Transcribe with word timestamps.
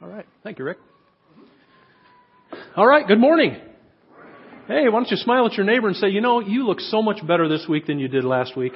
All 0.00 0.08
right. 0.08 0.26
Thank 0.44 0.60
you, 0.60 0.64
Rick. 0.64 0.78
All 2.76 2.86
right. 2.86 3.06
Good 3.06 3.18
morning. 3.18 3.56
Hey, 4.68 4.84
why 4.84 4.90
don't 4.90 5.10
you 5.10 5.16
smile 5.16 5.46
at 5.46 5.54
your 5.54 5.66
neighbor 5.66 5.88
and 5.88 5.96
say, 5.96 6.08
you 6.08 6.20
know, 6.20 6.40
you 6.40 6.66
look 6.66 6.78
so 6.78 7.02
much 7.02 7.26
better 7.26 7.48
this 7.48 7.66
week 7.68 7.86
than 7.86 7.98
you 7.98 8.06
did 8.06 8.22
last 8.22 8.56
week. 8.56 8.74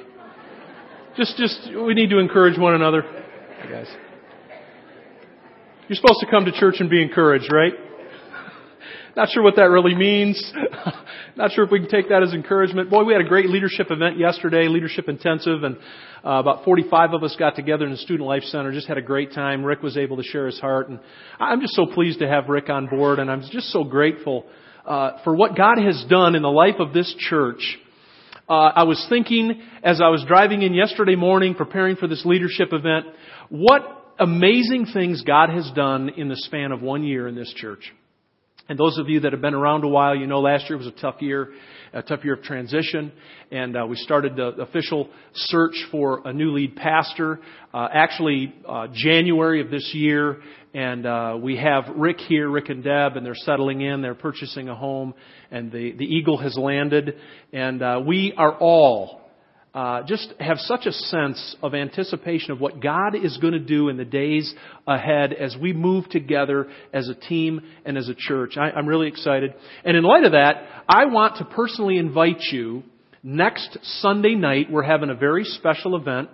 Just, 1.15 1.37
just, 1.37 1.69
we 1.73 1.93
need 1.93 2.09
to 2.09 2.19
encourage 2.19 2.57
one 2.59 2.73
another. 2.73 3.03
Hey, 3.61 3.69
guys. 3.69 3.87
You're 5.87 5.95
supposed 5.95 6.19
to 6.19 6.27
come 6.29 6.45
to 6.45 6.51
church 6.51 6.75
and 6.79 6.89
be 6.89 7.01
encouraged, 7.01 7.53
right? 7.53 7.73
Not 9.15 9.29
sure 9.29 9.43
what 9.43 9.55
that 9.55 9.69
really 9.69 9.95
means. 9.95 10.43
Not 11.35 11.51
sure 11.51 11.63
if 11.63 11.71
we 11.71 11.79
can 11.79 11.89
take 11.89 12.09
that 12.09 12.21
as 12.21 12.31
encouragement. 12.31 12.91
Boy, 12.91 13.03
we 13.05 13.13
had 13.13 13.21
a 13.21 13.27
great 13.27 13.49
leadership 13.49 13.87
event 13.89 14.19
yesterday, 14.19 14.67
leadership 14.67 15.09
intensive, 15.09 15.63
and 15.63 15.77
uh, 16.23 16.39
about 16.39 16.63
45 16.63 17.13
of 17.13 17.23
us 17.23 17.35
got 17.39 17.55
together 17.55 17.85
in 17.85 17.91
the 17.91 17.97
Student 17.97 18.27
Life 18.27 18.43
Center. 18.43 18.71
Just 18.71 18.87
had 18.87 18.99
a 18.99 19.01
great 19.01 19.33
time. 19.33 19.63
Rick 19.63 19.81
was 19.81 19.97
able 19.97 20.17
to 20.17 20.23
share 20.23 20.45
his 20.45 20.59
heart, 20.59 20.89
and 20.89 20.99
I'm 21.39 21.59
just 21.59 21.73
so 21.73 21.87
pleased 21.87 22.19
to 22.19 22.27
have 22.27 22.49
Rick 22.49 22.69
on 22.69 22.85
board, 22.85 23.17
and 23.17 23.31
I'm 23.31 23.41
just 23.51 23.69
so 23.71 23.83
grateful 23.83 24.45
uh, 24.85 25.23
for 25.23 25.35
what 25.35 25.57
God 25.57 25.79
has 25.79 26.05
done 26.07 26.35
in 26.35 26.43
the 26.43 26.51
life 26.51 26.75
of 26.79 26.93
this 26.93 27.13
church. 27.17 27.79
Uh, 28.47 28.69
I 28.75 28.83
was 28.83 29.03
thinking 29.09 29.59
as 29.83 30.01
I 30.01 30.09
was 30.09 30.23
driving 30.27 30.61
in 30.61 30.75
yesterday 30.75 31.15
morning, 31.15 31.55
preparing 31.55 31.95
for 31.95 32.07
this 32.07 32.23
leadership 32.25 32.73
event, 32.73 33.07
what 33.49 33.81
amazing 34.19 34.87
things 34.93 35.23
God 35.23 35.49
has 35.49 35.71
done 35.73 36.09
in 36.09 36.29
the 36.29 36.35
span 36.35 36.71
of 36.71 36.83
one 36.83 37.03
year 37.03 37.27
in 37.27 37.33
this 37.33 37.51
church. 37.55 37.91
And 38.69 38.79
those 38.79 38.97
of 38.97 39.09
you 39.09 39.19
that 39.21 39.33
have 39.33 39.41
been 39.41 39.53
around 39.53 39.83
a 39.83 39.89
while, 39.89 40.15
you 40.15 40.25
know 40.25 40.39
last 40.39 40.69
year 40.69 40.77
was 40.77 40.87
a 40.87 40.91
tough 40.91 41.21
year, 41.21 41.49
a 41.91 42.01
tough 42.01 42.23
year 42.23 42.35
of 42.35 42.43
transition, 42.43 43.11
and 43.51 43.75
uh, 43.75 43.85
we 43.85 43.97
started 43.97 44.37
the 44.37 44.47
official 44.61 45.09
search 45.33 45.75
for 45.91 46.21
a 46.25 46.31
new 46.31 46.51
lead 46.53 46.77
pastor, 46.77 47.41
uh, 47.73 47.89
actually 47.91 48.55
uh, 48.65 48.87
January 48.93 49.59
of 49.59 49.69
this 49.69 49.91
year, 49.93 50.41
and 50.73 51.05
uh, 51.05 51.37
we 51.41 51.57
have 51.57 51.83
Rick 51.93 52.19
here, 52.21 52.49
Rick 52.49 52.69
and 52.69 52.81
Deb, 52.81 53.17
and 53.17 53.25
they're 53.25 53.35
settling 53.35 53.81
in, 53.81 54.01
they're 54.01 54.15
purchasing 54.15 54.69
a 54.69 54.75
home, 54.75 55.13
and 55.51 55.69
the, 55.69 55.91
the 55.91 56.05
Eagle 56.05 56.37
has 56.37 56.57
landed, 56.57 57.17
and 57.51 57.81
uh, 57.81 58.01
we 58.05 58.33
are 58.37 58.57
all 58.57 59.22
uh, 59.73 60.03
just 60.03 60.31
have 60.39 60.57
such 60.59 60.85
a 60.85 60.91
sense 60.91 61.55
of 61.63 61.73
anticipation 61.73 62.51
of 62.51 62.61
what 62.61 62.79
God 62.79 63.15
is 63.15 63.37
going 63.37 63.53
to 63.53 63.59
do 63.59 63.89
in 63.89 63.97
the 63.97 64.05
days 64.05 64.53
ahead 64.87 65.33
as 65.33 65.57
we 65.59 65.73
move 65.73 66.07
together 66.09 66.67
as 66.93 67.09
a 67.09 67.15
team 67.15 67.61
and 67.83 67.97
as 67.97 68.07
a 68.07 68.13
church. 68.15 68.55
I, 68.55 68.69
I'm 68.69 68.87
really 68.87 69.07
excited. 69.07 69.55
And 69.83 69.97
in 69.97 70.03
light 70.03 70.25
of 70.25 70.33
that, 70.33 70.63
I 70.87 71.05
want 71.05 71.37
to 71.37 71.45
personally 71.45 71.97
invite 71.97 72.41
you 72.51 72.83
next 73.23 73.77
Sunday 74.01 74.35
night. 74.35 74.67
We're 74.69 74.83
having 74.83 75.09
a 75.09 75.15
very 75.15 75.43
special 75.43 75.95
event. 75.95 76.29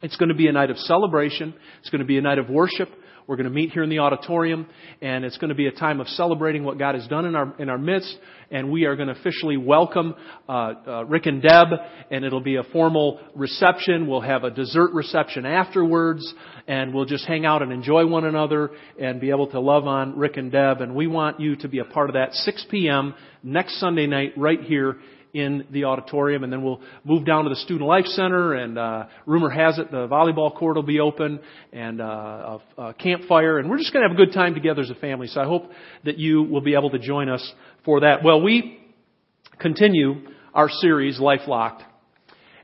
It's 0.00 0.16
going 0.16 0.28
to 0.28 0.36
be 0.36 0.46
a 0.46 0.52
night 0.52 0.70
of 0.70 0.78
celebration. 0.78 1.54
It's 1.80 1.90
going 1.90 2.00
to 2.02 2.06
be 2.06 2.18
a 2.18 2.22
night 2.22 2.38
of 2.38 2.48
worship. 2.48 2.90
We're 3.28 3.36
going 3.36 3.44
to 3.44 3.50
meet 3.50 3.72
here 3.72 3.82
in 3.82 3.90
the 3.90 3.98
auditorium, 3.98 4.66
and 5.02 5.22
it's 5.22 5.36
going 5.36 5.50
to 5.50 5.54
be 5.54 5.66
a 5.66 5.70
time 5.70 6.00
of 6.00 6.08
celebrating 6.08 6.64
what 6.64 6.78
God 6.78 6.94
has 6.94 7.06
done 7.08 7.26
in 7.26 7.34
our 7.34 7.54
in 7.58 7.68
our 7.68 7.76
midst. 7.76 8.16
And 8.50 8.70
we 8.70 8.86
are 8.86 8.96
going 8.96 9.08
to 9.08 9.20
officially 9.20 9.58
welcome 9.58 10.14
uh, 10.48 10.52
uh, 10.52 11.04
Rick 11.04 11.26
and 11.26 11.42
Deb, 11.42 11.66
and 12.10 12.24
it'll 12.24 12.40
be 12.40 12.56
a 12.56 12.62
formal 12.72 13.20
reception. 13.34 14.06
We'll 14.06 14.22
have 14.22 14.44
a 14.44 14.50
dessert 14.50 14.94
reception 14.94 15.44
afterwards, 15.44 16.32
and 16.66 16.94
we'll 16.94 17.04
just 17.04 17.26
hang 17.26 17.44
out 17.44 17.60
and 17.60 17.70
enjoy 17.70 18.06
one 18.06 18.24
another 18.24 18.70
and 18.98 19.20
be 19.20 19.28
able 19.28 19.48
to 19.48 19.60
love 19.60 19.86
on 19.86 20.16
Rick 20.16 20.38
and 20.38 20.50
Deb. 20.50 20.80
And 20.80 20.94
we 20.94 21.06
want 21.06 21.38
you 21.38 21.54
to 21.56 21.68
be 21.68 21.80
a 21.80 21.84
part 21.84 22.08
of 22.08 22.14
that 22.14 22.32
6 22.32 22.64
p.m. 22.70 23.14
next 23.42 23.78
Sunday 23.78 24.06
night 24.06 24.32
right 24.38 24.62
here 24.62 24.96
in 25.34 25.66
the 25.70 25.84
auditorium, 25.84 26.44
and 26.44 26.52
then 26.52 26.62
we'll 26.62 26.80
move 27.04 27.24
down 27.24 27.44
to 27.44 27.50
the 27.50 27.56
Student 27.56 27.88
Life 27.88 28.06
Center. 28.06 28.54
And 28.54 28.78
uh, 28.78 29.06
rumor 29.26 29.50
has 29.50 29.78
it 29.78 29.90
the 29.90 30.08
volleyball 30.08 30.54
court 30.56 30.76
will 30.76 30.82
be 30.82 31.00
open, 31.00 31.40
and 31.72 32.00
uh, 32.00 32.58
a, 32.76 32.82
a 32.82 32.94
campfire, 32.94 33.58
and 33.58 33.68
we're 33.68 33.78
just 33.78 33.92
going 33.92 34.02
to 34.02 34.08
have 34.08 34.18
a 34.18 34.24
good 34.24 34.34
time 34.34 34.54
together 34.54 34.82
as 34.82 34.90
a 34.90 34.94
family. 34.94 35.26
So 35.26 35.40
I 35.40 35.44
hope 35.44 35.70
that 36.04 36.18
you 36.18 36.42
will 36.42 36.60
be 36.60 36.74
able 36.74 36.90
to 36.90 36.98
join 36.98 37.28
us 37.28 37.52
for 37.84 38.00
that. 38.00 38.24
Well, 38.24 38.42
we 38.42 38.78
continue 39.58 40.28
our 40.54 40.68
series, 40.68 41.20
Life 41.20 41.42
Locked, 41.46 41.82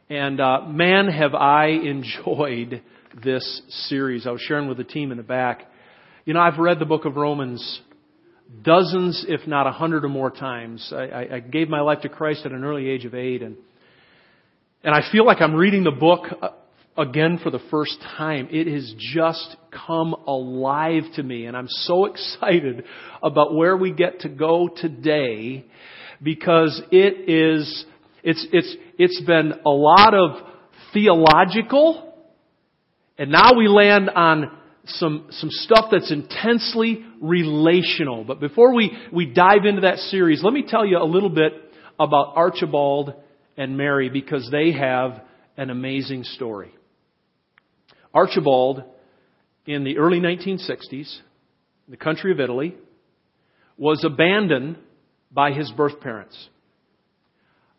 and 0.08 0.40
uh, 0.40 0.62
man, 0.66 1.08
have 1.08 1.34
I 1.34 1.66
enjoyed 1.66 2.82
this 3.22 3.62
series. 3.88 4.26
I 4.26 4.30
was 4.30 4.40
sharing 4.40 4.68
with 4.68 4.78
the 4.78 4.84
team 4.84 5.10
in 5.10 5.16
the 5.16 5.22
back. 5.22 5.62
You 6.24 6.34
know, 6.34 6.40
I've 6.40 6.58
read 6.58 6.78
the 6.78 6.86
book 6.86 7.04
of 7.04 7.16
Romans 7.16 7.80
dozens, 8.62 9.24
if 9.28 9.46
not 9.46 9.66
a 9.66 9.72
hundred 9.72 10.04
or 10.04 10.08
more 10.08 10.30
times. 10.30 10.92
I, 10.94 11.28
I, 11.32 11.40
gave 11.40 11.68
my 11.68 11.80
life 11.80 12.02
to 12.02 12.08
Christ 12.08 12.42
at 12.44 12.52
an 12.52 12.64
early 12.64 12.88
age 12.88 13.04
of 13.04 13.14
eight, 13.14 13.42
and 13.42 13.56
and 14.82 14.94
I 14.94 15.00
feel 15.10 15.24
like 15.24 15.40
I'm 15.40 15.54
reading 15.54 15.84
the 15.84 15.90
book 15.90 16.24
uh, 16.40 16.50
again 16.96 17.38
for 17.42 17.50
the 17.50 17.60
first 17.70 17.98
time. 18.16 18.48
It 18.50 18.66
has 18.66 18.94
just 18.98 19.56
come 19.86 20.14
alive 20.26 21.04
to 21.16 21.22
me, 21.22 21.46
and 21.46 21.56
I'm 21.56 21.68
so 21.68 22.04
excited 22.06 22.84
about 23.22 23.54
where 23.54 23.76
we 23.76 23.92
get 23.92 24.20
to 24.20 24.28
go 24.28 24.68
today 24.68 25.64
because 26.22 26.80
it 26.90 27.28
is 27.28 27.84
it's 28.22 28.46
it's 28.52 28.76
it's 28.98 29.20
been 29.22 29.52
a 29.66 29.70
lot 29.70 30.14
of 30.14 30.46
theological, 30.92 32.14
and 33.18 33.30
now 33.30 33.56
we 33.56 33.68
land 33.68 34.10
on 34.10 34.58
some, 34.86 35.26
some 35.30 35.50
stuff 35.50 35.86
that's 35.90 36.12
intensely 36.12 37.04
relational. 37.20 38.24
But 38.24 38.40
before 38.40 38.74
we, 38.74 38.92
we 39.12 39.26
dive 39.26 39.64
into 39.64 39.82
that 39.82 39.98
series, 39.98 40.42
let 40.42 40.52
me 40.52 40.64
tell 40.66 40.84
you 40.84 40.98
a 40.98 41.04
little 41.04 41.30
bit 41.30 41.52
about 41.98 42.34
Archibald 42.36 43.14
and 43.56 43.76
Mary 43.76 44.08
because 44.08 44.48
they 44.50 44.72
have 44.72 45.22
an 45.56 45.70
amazing 45.70 46.24
story. 46.24 46.74
Archibald, 48.12 48.82
in 49.66 49.84
the 49.84 49.98
early 49.98 50.20
1960s, 50.20 50.92
in 50.92 51.90
the 51.90 51.96
country 51.96 52.32
of 52.32 52.40
Italy, 52.40 52.74
was 53.76 54.04
abandoned 54.04 54.76
by 55.32 55.52
his 55.52 55.70
birth 55.72 56.00
parents. 56.00 56.48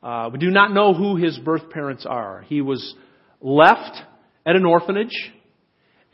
Uh, 0.03 0.29
we 0.31 0.39
do 0.39 0.49
not 0.49 0.73
know 0.73 0.93
who 0.93 1.15
his 1.15 1.37
birth 1.39 1.69
parents 1.69 2.05
are. 2.05 2.43
He 2.47 2.61
was 2.61 2.95
left 3.41 3.97
at 4.45 4.55
an 4.55 4.65
orphanage 4.65 5.15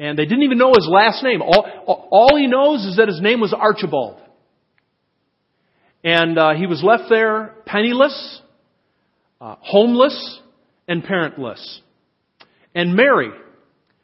and 0.02 0.18
they 0.18 0.26
didn't 0.26 0.42
even 0.42 0.58
know 0.58 0.74
his 0.76 0.90
last 0.92 1.24
name. 1.24 1.44
All, 1.44 2.08
all 2.10 2.36
he 2.36 2.48
knows 2.48 2.84
is 2.86 2.98
that 2.98 3.08
his 3.08 3.22
name 3.22 3.40
was 3.40 3.54
Archibald. 3.54 4.20
And 6.04 6.40
uh, 6.40 6.56
he 6.56 6.66
was 6.66 6.82
left 6.84 7.04
there 7.08 7.54
penniless, 7.68 8.42
uh, 9.40 9.58
homeless, 9.60 10.40
and 10.88 11.04
parentless. 11.04 11.82
And 12.74 12.96
Mary, 12.96 13.30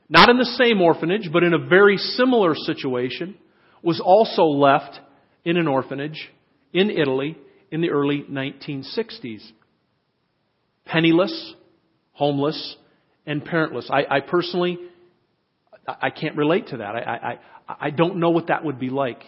not 0.07 0.29
in 0.29 0.37
the 0.37 0.45
same 0.45 0.83
orphanage, 0.83 1.31
but 1.33 1.43
in 1.43 1.55
a 1.55 1.67
very 1.67 1.97
similar 1.97 2.53
situation, 2.53 3.35
was 3.81 3.99
also 3.99 4.43
left 4.43 4.99
in 5.45 5.57
an 5.57 5.67
orphanage 5.67 6.29
in 6.73 6.91
Italy 6.91 7.39
in 7.71 7.81
the 7.81 7.89
early 7.89 8.23
1960s. 8.29 9.41
Penniless, 10.85 11.55
homeless, 12.11 12.75
and 13.25 13.43
parentless. 13.43 13.89
I, 13.89 14.17
I 14.17 14.19
personally 14.19 14.77
I 15.87 16.09
can't 16.09 16.35
relate 16.35 16.67
to 16.67 16.77
that. 16.77 16.95
I, 16.95 17.39
I, 17.67 17.75
I 17.87 17.89
don't 17.91 18.17
know 18.17 18.31
what 18.31 18.47
that 18.47 18.65
would 18.65 18.79
be 18.79 18.89
like. 18.89 19.21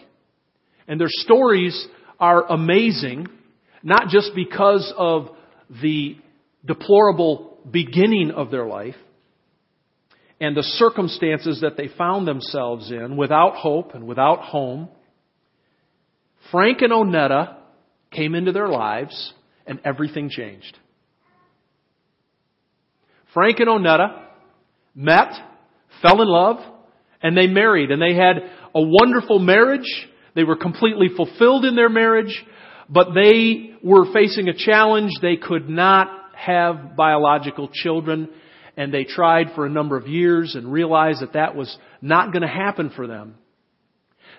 And 0.86 1.00
their 1.00 1.08
stories 1.08 1.86
are 2.18 2.44
amazing, 2.52 3.28
not 3.82 4.08
just 4.08 4.32
because 4.34 4.92
of 4.96 5.30
the 5.82 6.16
deplorable 6.64 7.58
beginning 7.70 8.30
of 8.30 8.50
their 8.50 8.66
life 8.66 8.96
and 10.40 10.56
the 10.56 10.62
circumstances 10.62 11.60
that 11.62 11.76
they 11.76 11.88
found 11.96 12.26
themselves 12.26 12.90
in 12.90 13.16
without 13.16 13.54
hope 13.54 13.94
and 13.94 14.06
without 14.06 14.40
home. 14.40 14.88
Frank 16.50 16.82
and 16.82 16.92
Onetta 16.92 17.56
came 18.10 18.34
into 18.34 18.52
their 18.52 18.68
lives 18.68 19.32
and 19.66 19.80
everything 19.84 20.28
changed. 20.28 20.76
Frank 23.32 23.60
and 23.60 23.68
Onetta 23.68 24.26
met 24.94 25.32
fell 26.02 26.22
in 26.22 26.28
love, 26.28 26.58
and 27.22 27.36
they 27.36 27.46
married, 27.46 27.90
and 27.90 28.00
they 28.00 28.14
had 28.14 28.36
a 28.74 28.80
wonderful 28.80 29.38
marriage. 29.38 30.08
They 30.34 30.44
were 30.44 30.56
completely 30.56 31.08
fulfilled 31.16 31.64
in 31.64 31.76
their 31.76 31.88
marriage, 31.88 32.44
but 32.88 33.08
they 33.14 33.72
were 33.82 34.12
facing 34.12 34.48
a 34.48 34.54
challenge. 34.54 35.12
They 35.20 35.36
could 35.36 35.68
not 35.68 36.08
have 36.34 36.96
biological 36.96 37.68
children, 37.72 38.28
and 38.76 38.94
they 38.94 39.04
tried 39.04 39.48
for 39.54 39.66
a 39.66 39.70
number 39.70 39.96
of 39.96 40.06
years 40.06 40.54
and 40.54 40.72
realized 40.72 41.20
that 41.20 41.34
that 41.34 41.54
was 41.54 41.76
not 42.00 42.32
going 42.32 42.42
to 42.42 42.48
happen 42.48 42.90
for 42.94 43.06
them. 43.06 43.34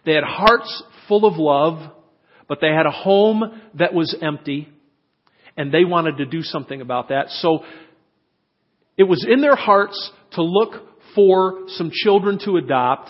They 0.05 0.13
had 0.13 0.23
hearts 0.23 0.83
full 1.07 1.25
of 1.25 1.37
love, 1.37 1.91
but 2.47 2.59
they 2.59 2.69
had 2.69 2.85
a 2.85 2.91
home 2.91 3.43
that 3.75 3.93
was 3.93 4.15
empty, 4.21 4.67
and 5.55 5.71
they 5.71 5.85
wanted 5.85 6.17
to 6.17 6.25
do 6.25 6.41
something 6.41 6.81
about 6.81 7.09
that. 7.09 7.29
So 7.29 7.63
it 8.97 9.03
was 9.03 9.25
in 9.29 9.41
their 9.41 9.55
hearts 9.55 10.11
to 10.33 10.41
look 10.41 10.90
for 11.15 11.63
some 11.67 11.91
children 11.91 12.39
to 12.45 12.57
adopt. 12.57 13.09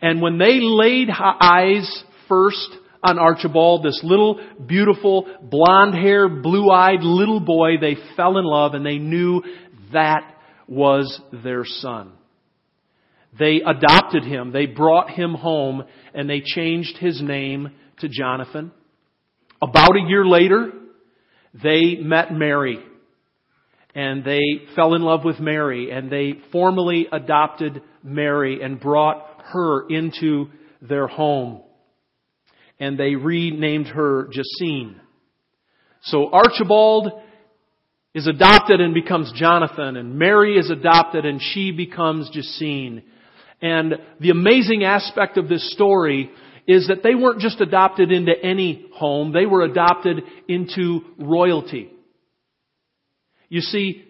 And 0.00 0.20
when 0.20 0.38
they 0.38 0.58
laid 0.60 1.08
eyes 1.10 2.04
first 2.28 2.68
on 3.02 3.18
Archibald, 3.18 3.84
this 3.84 4.00
little, 4.02 4.40
beautiful, 4.66 5.26
blonde 5.42 5.94
haired, 5.94 6.42
blue 6.42 6.70
eyed 6.70 7.02
little 7.02 7.40
boy, 7.40 7.78
they 7.80 7.96
fell 8.16 8.38
in 8.38 8.44
love 8.44 8.74
and 8.74 8.84
they 8.84 8.98
knew 8.98 9.42
that 9.92 10.34
was 10.66 11.20
their 11.44 11.64
son. 11.64 12.12
They 13.38 13.60
adopted 13.64 14.24
him. 14.24 14.52
They 14.52 14.66
brought 14.66 15.10
him 15.10 15.34
home 15.34 15.84
and 16.14 16.28
they 16.28 16.40
changed 16.44 16.96
his 16.98 17.22
name 17.22 17.70
to 17.98 18.08
Jonathan. 18.08 18.72
About 19.62 19.96
a 19.96 20.08
year 20.08 20.24
later, 20.24 20.72
they 21.62 21.96
met 21.96 22.32
Mary 22.32 22.78
and 23.96 24.22
they 24.22 24.60
fell 24.76 24.92
in 24.92 25.00
love 25.00 25.24
with 25.24 25.40
Mary 25.40 25.90
and 25.90 26.12
they 26.12 26.34
formally 26.52 27.08
adopted 27.10 27.80
Mary 28.04 28.62
and 28.62 28.78
brought 28.78 29.26
her 29.52 29.88
into 29.88 30.50
their 30.82 31.06
home. 31.06 31.62
And 32.78 32.98
they 32.98 33.14
renamed 33.14 33.86
her 33.86 34.28
Jacine. 34.30 35.00
So 36.02 36.30
Archibald 36.30 37.10
is 38.14 38.26
adopted 38.26 38.82
and 38.82 38.92
becomes 38.92 39.32
Jonathan, 39.34 39.96
and 39.96 40.18
Mary 40.18 40.58
is 40.58 40.70
adopted 40.70 41.24
and 41.24 41.40
she 41.40 41.72
becomes 41.72 42.30
Jacine. 42.30 43.02
And 43.62 43.94
the 44.20 44.28
amazing 44.28 44.84
aspect 44.84 45.38
of 45.38 45.48
this 45.48 45.72
story 45.72 46.30
is 46.68 46.88
that 46.88 47.02
they 47.02 47.14
weren't 47.14 47.40
just 47.40 47.62
adopted 47.62 48.12
into 48.12 48.32
any 48.42 48.90
home, 48.94 49.32
they 49.32 49.46
were 49.46 49.62
adopted 49.62 50.22
into 50.48 51.00
royalty. 51.18 51.90
You 53.48 53.60
see, 53.60 54.04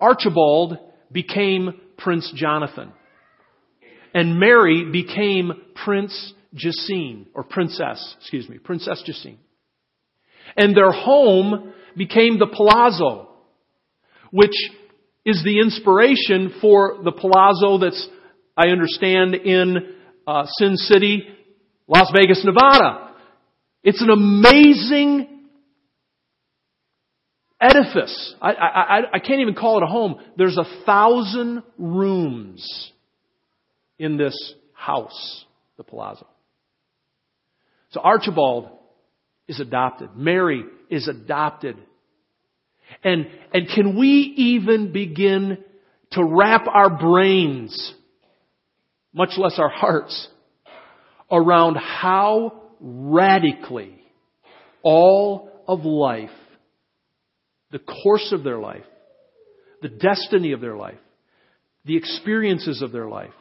Archibald 0.00 0.78
became 1.10 1.80
Prince 1.98 2.32
Jonathan. 2.34 2.92
And 4.14 4.38
Mary 4.38 4.90
became 4.90 5.52
Prince 5.74 6.34
Jacine, 6.54 7.26
or 7.34 7.44
Princess, 7.44 8.14
excuse 8.20 8.48
me, 8.48 8.58
Princess 8.58 9.02
Jacine. 9.06 9.38
And 10.56 10.76
their 10.76 10.92
home 10.92 11.72
became 11.96 12.38
the 12.38 12.46
Palazzo, 12.46 13.28
which 14.30 14.54
is 15.24 15.42
the 15.44 15.60
inspiration 15.60 16.54
for 16.60 16.98
the 17.04 17.12
Palazzo 17.12 17.78
that's, 17.78 18.06
I 18.56 18.68
understand, 18.68 19.34
in 19.34 19.94
uh, 20.26 20.46
Sin 20.58 20.76
City, 20.76 21.26
Las 21.86 22.10
Vegas, 22.14 22.44
Nevada. 22.44 23.14
It's 23.82 24.02
an 24.02 24.10
amazing 24.10 25.31
edifice. 27.62 28.34
I, 28.42 28.52
I, 28.52 29.00
I, 29.14 29.18
can't 29.20 29.40
even 29.40 29.54
call 29.54 29.78
it 29.78 29.84
a 29.84 29.86
home. 29.86 30.16
There's 30.36 30.58
a 30.58 30.84
thousand 30.84 31.62
rooms 31.78 32.92
in 33.98 34.16
this 34.16 34.54
house, 34.72 35.44
the 35.76 35.84
Palazzo. 35.84 36.26
So 37.92 38.00
Archibald 38.00 38.68
is 39.46 39.60
adopted. 39.60 40.10
Mary 40.16 40.64
is 40.90 41.08
adopted. 41.08 41.76
And, 43.04 43.28
and 43.54 43.68
can 43.74 43.98
we 43.98 44.08
even 44.08 44.92
begin 44.92 45.58
to 46.12 46.24
wrap 46.24 46.66
our 46.66 46.90
brains, 46.98 47.94
much 49.14 49.30
less 49.36 49.58
our 49.58 49.70
hearts, 49.70 50.28
around 51.30 51.76
how 51.76 52.62
radically 52.80 53.98
all 54.82 55.50
of 55.66 55.84
life, 55.84 56.30
the 57.72 57.80
course 57.80 58.32
of 58.32 58.44
their 58.44 58.58
life, 58.58 58.84
the 59.80 59.88
destiny 59.88 60.52
of 60.52 60.60
their 60.60 60.76
life, 60.76 60.98
the 61.84 61.96
experiences 61.96 62.82
of 62.82 62.92
their 62.92 63.08
life, 63.08 63.32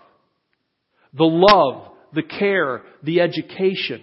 the 1.14 1.24
love, 1.26 1.92
the 2.14 2.24
care, 2.24 2.82
the 3.04 3.22
education, 3.22 4.02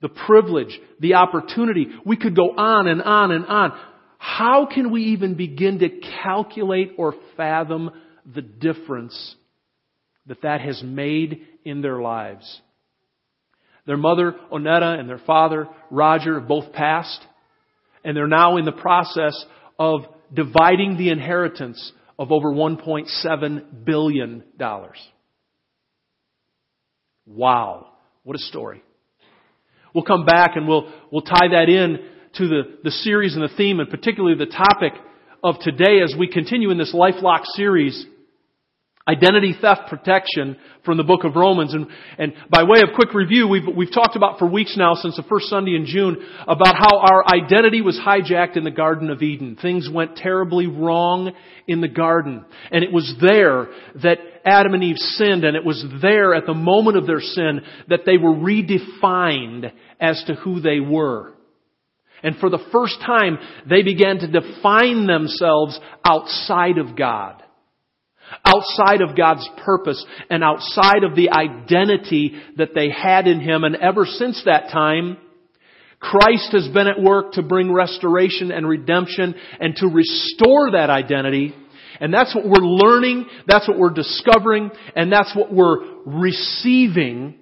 the 0.00 0.08
privilege, 0.08 0.80
the 1.00 1.14
opportunity. 1.14 1.88
We 2.06 2.16
could 2.16 2.34
go 2.34 2.56
on 2.56 2.86
and 2.86 3.02
on 3.02 3.32
and 3.32 3.44
on. 3.46 3.78
How 4.18 4.66
can 4.72 4.92
we 4.92 5.02
even 5.06 5.34
begin 5.34 5.80
to 5.80 5.88
calculate 6.22 6.92
or 6.96 7.14
fathom 7.36 7.90
the 8.24 8.42
difference 8.42 9.34
that 10.26 10.42
that 10.42 10.60
has 10.60 10.80
made 10.84 11.40
in 11.64 11.82
their 11.82 12.00
lives? 12.00 12.60
Their 13.84 13.96
mother, 13.96 14.36
Onetta, 14.52 14.98
and 14.98 15.08
their 15.08 15.20
father, 15.26 15.66
Roger, 15.90 16.38
have 16.38 16.48
both 16.48 16.72
passed, 16.72 17.20
and 18.04 18.16
they're 18.16 18.26
now 18.26 18.56
in 18.56 18.64
the 18.64 18.72
process 18.72 19.44
of 19.78 20.02
dividing 20.32 20.96
the 20.96 21.10
inheritance 21.10 21.92
of 22.18 22.32
over 22.32 22.52
$1.7 22.52 23.84
billion. 23.84 24.44
Wow. 27.26 27.86
What 28.24 28.36
a 28.36 28.40
story. 28.40 28.82
We'll 29.94 30.04
come 30.04 30.24
back 30.24 30.56
and 30.56 30.66
we'll, 30.66 30.92
we'll 31.10 31.22
tie 31.22 31.48
that 31.50 31.68
in 31.68 31.98
to 32.36 32.48
the, 32.48 32.62
the 32.82 32.90
series 32.90 33.34
and 33.34 33.42
the 33.42 33.54
theme 33.56 33.80
and 33.80 33.90
particularly 33.90 34.36
the 34.36 34.46
topic 34.46 34.92
of 35.44 35.56
today 35.60 36.00
as 36.02 36.14
we 36.18 36.28
continue 36.28 36.70
in 36.70 36.78
this 36.78 36.94
LifeLock 36.94 37.44
series 37.54 38.06
Identity 39.08 39.56
theft 39.60 39.88
protection 39.88 40.56
from 40.84 40.96
the 40.96 41.02
book 41.02 41.24
of 41.24 41.34
Romans. 41.34 41.74
And, 41.74 41.88
and 42.18 42.34
by 42.48 42.62
way 42.62 42.82
of 42.82 42.94
quick 42.94 43.12
review, 43.14 43.48
we've, 43.48 43.64
we've 43.76 43.92
talked 43.92 44.14
about 44.14 44.38
for 44.38 44.46
weeks 44.46 44.76
now 44.76 44.94
since 44.94 45.16
the 45.16 45.24
first 45.24 45.46
Sunday 45.46 45.74
in 45.74 45.86
June 45.86 46.24
about 46.46 46.76
how 46.76 46.98
our 46.98 47.24
identity 47.34 47.80
was 47.80 47.98
hijacked 47.98 48.56
in 48.56 48.62
the 48.62 48.70
Garden 48.70 49.10
of 49.10 49.20
Eden. 49.20 49.58
Things 49.60 49.88
went 49.92 50.14
terribly 50.16 50.68
wrong 50.68 51.32
in 51.66 51.80
the 51.80 51.88
garden. 51.88 52.44
And 52.70 52.84
it 52.84 52.92
was 52.92 53.12
there 53.20 53.68
that 54.04 54.18
Adam 54.44 54.74
and 54.74 54.84
Eve 54.84 54.98
sinned 54.98 55.42
and 55.42 55.56
it 55.56 55.64
was 55.64 55.84
there 56.00 56.32
at 56.32 56.46
the 56.46 56.54
moment 56.54 56.96
of 56.96 57.04
their 57.04 57.20
sin 57.20 57.62
that 57.88 58.02
they 58.06 58.18
were 58.18 58.34
redefined 58.34 59.72
as 60.00 60.22
to 60.28 60.34
who 60.34 60.60
they 60.60 60.78
were. 60.78 61.34
And 62.22 62.36
for 62.36 62.50
the 62.50 62.64
first 62.70 63.00
time, 63.04 63.38
they 63.68 63.82
began 63.82 64.18
to 64.18 64.28
define 64.28 65.08
themselves 65.08 65.80
outside 66.04 66.78
of 66.78 66.96
God 66.96 67.41
outside 68.44 69.00
of 69.00 69.16
God's 69.16 69.48
purpose 69.64 70.04
and 70.30 70.42
outside 70.42 71.04
of 71.04 71.14
the 71.14 71.30
identity 71.30 72.32
that 72.56 72.74
they 72.74 72.90
had 72.90 73.26
in 73.26 73.40
Him. 73.40 73.64
And 73.64 73.76
ever 73.76 74.06
since 74.06 74.42
that 74.44 74.70
time, 74.72 75.18
Christ 75.98 76.50
has 76.52 76.68
been 76.68 76.88
at 76.88 77.00
work 77.00 77.32
to 77.32 77.42
bring 77.42 77.72
restoration 77.72 78.50
and 78.50 78.68
redemption 78.68 79.34
and 79.60 79.76
to 79.76 79.86
restore 79.86 80.72
that 80.72 80.90
identity. 80.90 81.54
And 82.00 82.12
that's 82.12 82.34
what 82.34 82.44
we're 82.44 82.66
learning, 82.66 83.26
that's 83.46 83.68
what 83.68 83.78
we're 83.78 83.90
discovering, 83.90 84.70
and 84.96 85.12
that's 85.12 85.34
what 85.36 85.52
we're 85.52 86.02
receiving 86.04 87.36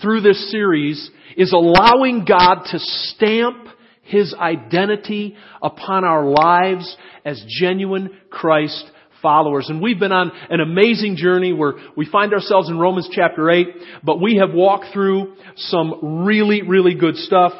through 0.00 0.22
this 0.22 0.50
series 0.50 1.10
is 1.36 1.52
allowing 1.52 2.24
God 2.24 2.64
to 2.70 2.78
stamp 2.78 3.68
His 4.02 4.34
identity 4.34 5.36
upon 5.62 6.04
our 6.04 6.24
lives 6.24 6.96
as 7.24 7.44
genuine 7.60 8.10
Christ 8.30 8.90
followers. 9.22 9.66
And 9.68 9.80
we've 9.80 9.98
been 9.98 10.12
on 10.12 10.32
an 10.50 10.60
amazing 10.60 11.16
journey 11.16 11.52
where 11.52 11.74
we 11.96 12.06
find 12.10 12.34
ourselves 12.34 12.68
in 12.68 12.78
Romans 12.78 13.08
chapter 13.10 13.50
8, 13.50 13.66
but 14.02 14.20
we 14.20 14.36
have 14.36 14.52
walked 14.52 14.86
through 14.92 15.34
some 15.56 16.24
really, 16.26 16.62
really 16.62 16.94
good 16.94 17.16
stuff. 17.16 17.52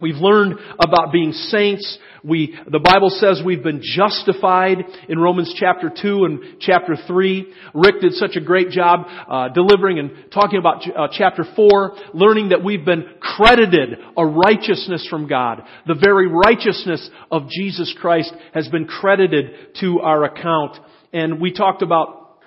We've 0.00 0.16
learned 0.16 0.58
about 0.78 1.12
being 1.12 1.32
saints. 1.32 1.98
We, 2.24 2.58
the 2.70 2.80
Bible 2.80 3.10
says 3.10 3.40
we've 3.44 3.62
been 3.62 3.80
justified 3.80 4.78
in 5.08 5.18
Romans 5.18 5.54
chapter 5.56 5.88
2 5.88 6.24
and 6.24 6.60
chapter 6.60 6.96
3. 7.06 7.52
Rick 7.74 8.00
did 8.00 8.12
such 8.14 8.34
a 8.34 8.40
great 8.40 8.70
job 8.70 9.06
uh, 9.06 9.50
delivering 9.50 10.00
and 10.00 10.10
talking 10.32 10.58
about 10.58 10.82
uh, 10.84 11.08
chapter 11.12 11.44
4, 11.54 11.96
learning 12.12 12.48
that 12.48 12.64
we've 12.64 12.84
been 12.84 13.04
credited 13.20 13.98
a 14.16 14.26
righteousness 14.26 15.06
from 15.08 15.28
God. 15.28 15.62
The 15.86 15.94
very 15.94 16.26
righteousness 16.26 17.08
of 17.30 17.48
Jesus 17.48 17.94
Christ 18.00 18.32
has 18.52 18.68
been 18.68 18.86
credited 18.86 19.76
to 19.80 20.00
our 20.00 20.24
account. 20.24 20.76
And 21.14 21.40
we 21.40 21.52
talked 21.52 21.82
about 21.82 22.40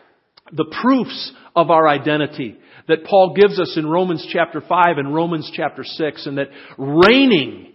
the 0.52 0.66
proofs 0.82 1.32
of 1.56 1.72
our 1.72 1.88
identity 1.88 2.58
that 2.90 3.06
Paul 3.06 3.34
gives 3.34 3.60
us 3.60 3.76
in 3.78 3.88
Romans 3.88 4.28
chapter 4.32 4.62
5 4.62 4.98
and 4.98 5.16
Romans 5.16 5.50
chapter 5.54 5.84
6 5.84 6.28
and 6.28 6.38
that 6.38 6.50
reigning 6.78 7.74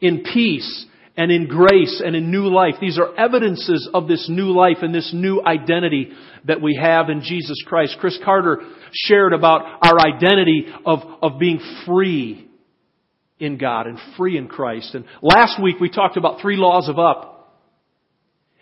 in 0.00 0.22
peace 0.22 0.86
and 1.16 1.32
in 1.32 1.48
grace 1.48 2.02
and 2.04 2.14
in 2.14 2.30
new 2.30 2.46
life. 2.48 2.74
These 2.80 2.98
are 2.98 3.18
evidences 3.18 3.88
of 3.92 4.06
this 4.06 4.28
new 4.30 4.52
life 4.52 4.78
and 4.82 4.94
this 4.94 5.10
new 5.14 5.42
identity 5.44 6.10
that 6.44 6.60
we 6.60 6.78
have 6.80 7.08
in 7.08 7.22
Jesus 7.22 7.60
Christ. 7.66 7.96
Chris 7.98 8.18
Carter 8.22 8.60
shared 8.92 9.32
about 9.32 9.62
our 9.82 9.98
identity 9.98 10.66
of, 10.84 11.00
of 11.22 11.38
being 11.38 11.58
free 11.86 12.48
in 13.40 13.56
God 13.56 13.86
and 13.86 13.98
free 14.18 14.36
in 14.36 14.46
Christ. 14.46 14.94
And 14.94 15.06
last 15.22 15.60
week 15.62 15.76
we 15.80 15.90
talked 15.90 16.18
about 16.18 16.40
three 16.40 16.56
laws 16.56 16.88
of 16.88 16.98
up. 16.98 17.37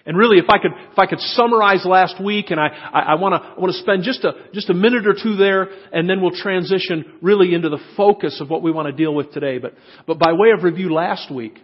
And 0.07 0.17
really, 0.17 0.39
if 0.39 0.49
I 0.49 0.59
could, 0.59 0.71
if 0.93 0.99
I 0.99 1.07
could 1.07 1.19
summarize 1.19 1.85
last 1.85 2.23
week, 2.23 2.51
and 2.51 2.61
I, 2.61 2.69
I, 2.93 3.15
want 3.17 3.35
to, 3.35 3.49
I 3.49 3.59
want 3.59 3.73
to 3.73 3.79
spend 3.81 4.05
just 4.05 4.25
a, 4.25 4.35
just 4.55 4.71
a 4.71 4.75
minute 4.75 5.05
or 5.05 5.15
two 5.21 5.35
there, 5.35 5.69
and 5.93 6.09
then 6.09 6.23
we'll 6.23 6.31
transition 6.31 7.19
really 7.21 7.55
into 7.55 7.69
the 7.69 7.81
focus 7.97 8.41
of 8.41 8.49
what 8.49 8.63
we 8.63 8.71
want 8.71 8.87
to 8.87 8.93
deal 8.93 9.13
with 9.13 9.33
today. 9.33 9.59
But, 9.59 9.75
but 10.07 10.21
by 10.21 10.33
way 10.33 10.51
of 10.57 10.63
review 10.63 10.95
last 10.95 11.35
week, 11.35 11.59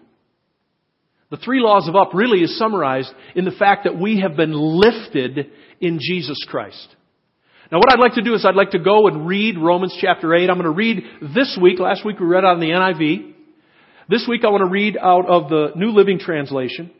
the 1.30 1.36
three 1.36 1.60
laws 1.60 1.88
of 1.88 1.94
up 1.94 2.10
really 2.14 2.40
is 2.40 2.58
summarized 2.58 3.10
in 3.36 3.44
the 3.44 3.52
fact 3.52 3.84
that 3.84 3.96
we 3.96 4.20
have 4.20 4.36
been 4.36 4.52
lifted 4.52 5.52
in 5.80 6.00
Jesus 6.00 6.44
Christ. 6.48 6.96
Now 7.70 7.78
what 7.78 7.90
I'd 7.92 8.00
like 8.00 8.14
to 8.14 8.22
do 8.22 8.34
is 8.34 8.44
I'd 8.44 8.56
like 8.56 8.72
to 8.72 8.80
go 8.80 9.06
and 9.06 9.26
read 9.26 9.56
Romans 9.56 9.96
chapter 9.98 10.34
8. 10.34 10.50
I'm 10.50 10.56
going 10.56 10.64
to 10.64 10.70
read 10.70 11.02
this 11.34 11.56
week, 11.62 11.78
last 11.78 12.04
week 12.04 12.18
we 12.18 12.26
read 12.26 12.44
out 12.44 12.54
in 12.54 12.60
the 12.60 12.66
NIV. 12.66 13.34
This 14.10 14.26
week 14.28 14.44
I 14.44 14.50
want 14.50 14.62
to 14.62 14.70
read 14.70 14.98
out 14.98 15.26
of 15.26 15.48
the 15.48 15.70
New 15.76 15.92
Living 15.92 16.18
Translation. 16.18 16.90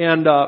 And 0.00 0.26
uh, 0.26 0.46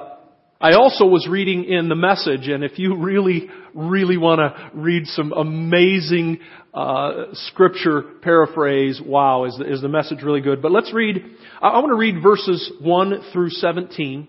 I 0.63 0.73
also 0.73 1.05
was 1.05 1.29
reading 1.29 1.65
in 1.65 1.91
the 1.91 1.95
message, 1.95 2.49
and 2.49 2.65
if 2.65 2.79
you 2.79 2.97
really 2.97 3.51
really 3.75 4.17
want 4.17 4.39
to 4.39 4.71
read 4.73 5.07
some 5.09 5.31
amazing 5.33 6.39
uh, 6.73 7.25
scripture 7.33 8.03
paraphrase. 8.23 8.99
Wow, 9.05 9.45
is 9.45 9.57
the, 9.59 9.71
is 9.71 9.83
the 9.83 9.91
message 9.91 10.23
really 10.23 10.41
good? 10.41 10.63
But 10.63 10.73
let's 10.73 10.91
read. 10.95 11.23
I, 11.61 11.79
want 11.81 11.91
to 11.91 11.97
read 11.97 12.23
verses 12.23 12.73
one 12.81 13.21
through 13.35 13.51
seventeen. 13.51 14.27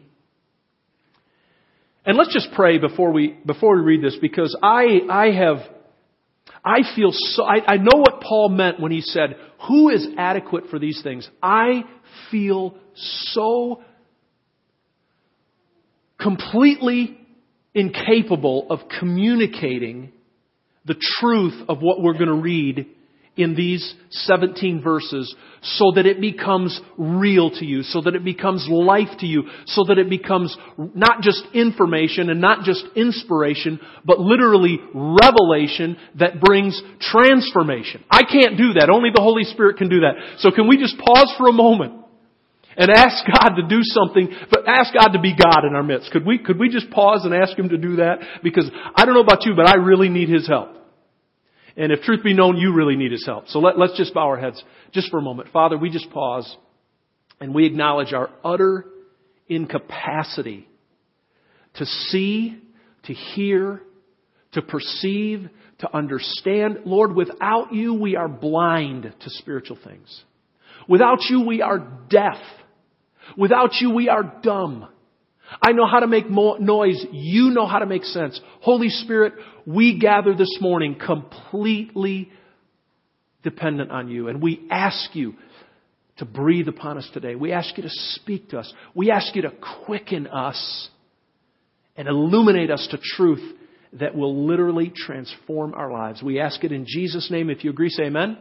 And 2.06 2.18
let's 2.18 2.34
just 2.34 2.50
pray 2.53 2.80
before 2.80 3.13
we 3.13 3.38
before 3.46 3.77
we 3.77 3.84
read 3.84 4.03
this 4.03 4.18
because 4.20 4.58
I 4.62 5.00
I 5.10 5.32
have 5.32 5.60
I 6.65 6.80
feel 6.98 7.12
so 7.13 7.46
I, 7.46 7.62
I 7.65 7.77
know 7.77 7.96
what 7.96 8.20
Paul 8.20 8.50
meant 8.50 8.77
when 8.82 8.92
he 8.92 9.00
said, 9.00 9.38
"Who 9.70 9.88
is 9.88 10.06
adequate 10.18 10.65
for 10.70 10.80
these 10.80 11.01
things?" 11.01 11.30
I 11.42 11.86
feel 12.30 12.75
so 12.96 13.82
completely 16.20 17.17
incapable 17.74 18.67
of 18.70 18.79
communicating 19.00 20.12
the 20.86 20.96
truth 21.20 21.63
of 21.70 21.79
what 21.82 22.01
we're 22.01 22.13
going 22.13 22.27
to 22.27 22.34
read 22.34 22.88
in 23.36 23.55
these 23.55 23.96
17 24.12 24.84
verses 24.84 25.34
so 25.62 25.91
that 25.96 26.05
it 26.05 26.22
becomes 26.22 26.79
real 26.98 27.50
to 27.50 27.65
you, 27.65 27.82
so 27.82 28.01
that 28.01 28.13
it 28.13 28.24
becomes 28.24 28.67
life 28.70 29.17
to 29.20 29.25
you, 29.25 29.43
so 29.65 29.84
that 29.88 29.98
it 29.98 30.08
becomes 30.08 30.55
not 30.77 31.22
just 31.22 31.41
information 31.53 32.29
and 32.29 32.39
not 32.39 32.63
just 32.63 32.86
inspiration, 32.96 33.79
but 34.05 34.20
literally 34.20 34.77
revelation 34.93 35.98
that 36.20 36.39
brings 36.39 36.79
transformation. 37.00 38.03
I 38.12 38.22
can't 38.22 38.55
do 38.55 38.74
that. 38.74 38.91
Only 38.93 39.10
the 39.13 39.22
Holy 39.22 39.46
Spirit 39.46 39.77
can 39.77 39.89
do 39.89 40.01
that. 40.01 40.13
So 40.39 40.51
can 40.51 40.67
we 40.67 40.77
just 40.77 40.98
pause 41.00 41.34
for 41.38 41.48
a 41.48 41.53
moment 41.53 42.02
and 42.77 42.92
ask 42.92 43.25
God 43.25 43.56
to 43.56 43.68
do 43.68 43.80
something, 43.82 44.30
but 44.50 44.68
ask 44.68 44.94
God 44.94 45.10
to 45.10 45.20
be 45.20 45.36
God 45.36 45.65
in 45.65 45.75
our 45.75 45.84
midst. 45.84 46.12
Could 46.12 46.25
we, 46.25 46.39
could 46.39 46.60
we 46.60 46.70
just 46.70 46.89
pause 46.92 47.22
and 47.24 47.34
ask 47.34 47.58
Him 47.58 47.70
to 47.70 47.77
do 47.77 47.98
that? 47.98 48.20
Because 48.44 48.70
I 48.96 49.06
don't 49.06 49.13
know 49.13 49.22
about 49.22 49.46
you, 49.46 49.53
but 49.56 49.68
I 49.68 49.75
really 49.75 50.10
need 50.10 50.30
His 50.30 50.48
help. 50.48 50.70
And 51.75 51.92
if 51.92 52.01
truth 52.01 52.24
be 52.24 52.34
known, 52.34 52.58
you 52.58 52.74
really 52.74 52.96
need 52.96 53.12
His 53.12 53.25
help. 53.25 53.48
So 53.48 53.60
let, 53.60 53.77
let's 53.77 53.98
just 53.98 54.13
bow 54.13 54.27
our 54.27 54.39
heads 54.39 54.63
just 54.92 55.10
for 55.10 55.18
a 55.18 55.22
moment. 55.22 55.50
Father, 55.51 55.77
we 55.77 55.89
just 55.89 56.10
pause 56.12 56.56
and 57.39 57.53
we 57.53 57.65
acknowledge 57.65 58.13
our 58.13 58.30
utter 58.44 58.86
incapacity 59.48 60.68
to 61.75 61.86
see, 61.86 62.58
to 63.06 63.13
hear, 63.13 63.82
to 64.53 64.62
perceive, 64.62 65.50
to 65.80 65.96
understand. 65.96 66.80
Lord, 66.86 67.15
without 67.15 67.74
you, 67.74 67.96
we 67.96 68.15
are 68.15 68.30
blind 68.30 69.03
to 69.03 69.30
spiritual 69.30 69.77
things. 69.84 70.24
Without 70.88 71.20
you, 71.30 71.42
we 71.42 71.62
are 71.62 71.80
deaf. 72.10 72.38
Without 73.38 73.74
you, 73.80 73.92
we 73.92 74.10
are 74.10 74.24
dumb. 74.42 74.88
I 75.62 75.72
know 75.72 75.86
how 75.86 76.00
to 76.00 76.08
make 76.08 76.30
noise. 76.30 77.06
You 77.12 77.51
know 77.51 77.68
how 77.68 77.80
to 77.80 77.86
make 77.86 78.03
sense. 78.06 78.39
Holy 78.62 78.89
Spirit, 78.89 79.34
we 79.65 80.00
gather 80.00 80.34
this 80.36 80.58
morning 80.62 80.98
completely 81.03 82.30
dependent 83.44 83.92
on 83.92 84.08
you. 84.08 84.30
And 84.30 84.42
we 84.42 84.68
ask 84.72 85.15
you 85.15 85.36
to 86.18 86.25
breathe 86.25 86.68
upon 86.68 86.98
us 86.98 87.10
today. 87.13 87.36
We 87.36 87.51
ask 87.51 87.75
you 87.77 87.84
to 87.84 87.89
speak 87.89 88.50
to 88.50 88.60
us. 88.60 88.74
We 88.96 89.12
ask 89.12 89.36
you 89.36 89.44
to 89.44 89.51
quicken 89.86 90.27
us 90.27 90.89
and 91.96 92.08
illuminate 92.08 92.72
us 92.72 92.88
to 92.92 92.98
truth 92.98 93.58
that 94.00 94.15
will 94.15 94.48
literally 94.48 94.92
transform 94.96 95.74
our 95.74 95.92
lives. 95.92 96.24
We 96.24 96.39
ask 96.39 96.63
it 96.63 96.72
in 96.72 96.86
Jesus' 96.88 97.30
name. 97.30 97.50
If 97.50 97.63
you 97.63 97.70
agree, 97.70 97.89
say 97.89 98.06
amen. 98.06 98.38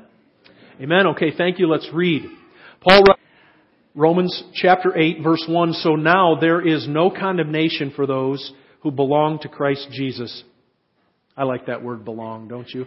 Amen. 0.81 1.09
Okay, 1.09 1.33
thank 1.37 1.59
you. 1.59 1.69
Let's 1.69 1.89
read. 1.93 2.23
Paul 2.81 3.05
Romans 3.95 4.43
chapter 4.55 4.97
8 4.97 5.19
verse 5.23 5.45
1, 5.47 5.75
so 5.75 5.97
now 5.97 6.37
there 6.41 6.67
is 6.67 6.89
no 6.89 7.11
condemnation 7.11 7.93
for 7.95 8.07
those 8.07 8.53
who 8.81 8.91
belong 8.91 9.39
to 9.41 9.49
Christ 9.49 9.89
Jesus. 9.93 10.43
I 11.37 11.45
like 11.45 11.67
that 11.67 11.83
word 11.83 12.05
belong, 12.05 12.49
don't 12.49 12.69
you? 12.69 12.87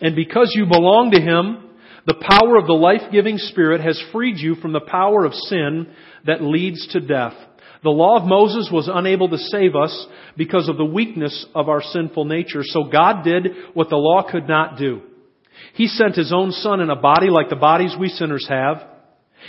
And 0.00 0.16
because 0.16 0.52
you 0.54 0.64
belong 0.66 1.10
to 1.10 1.20
Him, 1.20 1.64
the 2.06 2.14
power 2.14 2.56
of 2.56 2.66
the 2.66 2.72
life-giving 2.72 3.36
Spirit 3.36 3.82
has 3.82 4.02
freed 4.12 4.38
you 4.38 4.54
from 4.54 4.72
the 4.72 4.80
power 4.80 5.26
of 5.26 5.34
sin 5.34 5.88
that 6.26 6.42
leads 6.42 6.86
to 6.88 7.00
death. 7.00 7.34
The 7.82 7.90
law 7.90 8.18
of 8.18 8.26
Moses 8.26 8.70
was 8.72 8.88
unable 8.92 9.28
to 9.28 9.38
save 9.38 9.76
us 9.76 10.06
because 10.36 10.68
of 10.70 10.78
the 10.78 10.84
weakness 10.84 11.46
of 11.54 11.68
our 11.68 11.82
sinful 11.82 12.24
nature, 12.24 12.62
so 12.62 12.84
God 12.84 13.24
did 13.24 13.48
what 13.74 13.90
the 13.90 13.96
law 13.96 14.22
could 14.28 14.48
not 14.48 14.78
do. 14.78 15.02
He 15.74 15.86
sent 15.86 16.16
His 16.16 16.32
own 16.32 16.50
Son 16.52 16.80
in 16.80 16.88
a 16.88 16.96
body 16.96 17.28
like 17.28 17.50
the 17.50 17.56
bodies 17.56 17.94
we 17.98 18.08
sinners 18.08 18.46
have, 18.48 18.82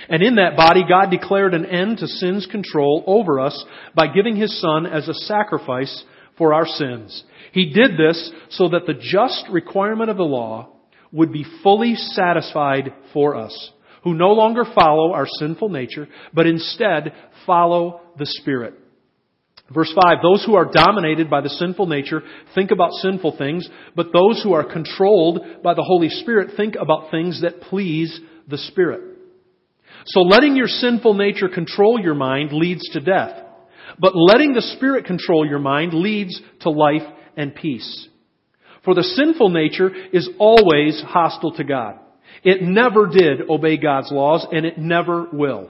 and 0.08 0.24
in 0.24 0.36
that 0.36 0.56
body, 0.56 0.84
God 0.88 1.10
declared 1.10 1.54
an 1.54 1.66
end 1.66 1.98
to 1.98 2.08
sin's 2.08 2.46
control 2.46 3.04
over 3.08 3.40
us 3.40 3.66
by 3.96 4.08
giving 4.08 4.36
His 4.36 4.60
Son 4.62 4.86
as 4.86 5.08
a 5.08 5.14
sacrifice 5.14 6.04
for 6.38 6.54
our 6.54 6.66
sins. 6.66 7.24
He 7.52 7.74
did 7.74 7.92
this 7.98 8.32
so 8.52 8.70
that 8.70 8.86
the 8.86 8.94
just 8.94 9.46
requirement 9.52 10.10
of 10.10 10.18
the 10.18 10.24
law 10.24 10.70
would 11.12 11.32
be 11.34 11.46
fully 11.64 11.96
satisfied 11.96 12.94
for 13.14 13.36
us, 13.36 13.72
who 14.04 14.14
no 14.14 14.32
longer 14.32 14.64
follow 14.76 15.12
our 15.12 15.28
sinful 15.40 15.70
nature, 15.70 16.08
but 16.34 16.48
instead 16.48 17.14
follow 17.46 18.02
the 18.18 18.26
Spirit. 18.26 18.76
Verse 19.74 19.94
5, 19.94 20.18
those 20.24 20.44
who 20.46 20.56
are 20.56 20.72
dominated 20.72 21.30
by 21.30 21.42
the 21.42 21.50
sinful 21.50 21.86
nature 21.86 22.24
think 22.56 22.72
about 22.72 22.92
sinful 22.94 23.38
things, 23.38 23.70
but 23.96 24.08
those 24.12 24.42
who 24.44 24.54
are 24.54 24.64
controlled 24.64 25.42
by 25.64 25.76
the 25.76 25.84
Holy 25.84 26.10
Spirit 26.10 26.56
think 26.58 26.76
about 26.76 27.12
things 27.12 27.42
that 27.42 27.62
please 27.62 28.20
the 28.48 28.58
Spirit. 28.58 29.09
So 30.06 30.22
letting 30.22 30.56
your 30.56 30.68
sinful 30.68 31.14
nature 31.14 31.50
control 31.50 32.00
your 32.00 32.16
mind 32.16 32.52
leads 32.52 32.88
to 32.90 33.00
death. 33.00 33.32
But 34.00 34.14
letting 34.16 34.54
the 34.54 34.62
Spirit 34.62 35.06
control 35.06 35.46
your 35.46 35.60
mind 35.60 35.94
leads 35.94 36.40
to 36.62 36.70
life 36.70 37.08
and 37.36 37.54
peace. 37.54 38.08
For 38.86 38.96
the 38.96 39.04
sinful 39.04 39.50
nature 39.50 39.92
is 40.14 40.30
always 40.40 41.02
hostile 41.06 41.52
to 41.54 41.64
God. 41.64 42.00
It 42.44 42.62
never 42.62 43.08
did 43.08 43.50
obey 43.50 43.78
God's 43.78 44.12
laws 44.12 44.48
and 44.52 44.66
it 44.66 44.78
never 44.78 45.28
will. 45.32 45.70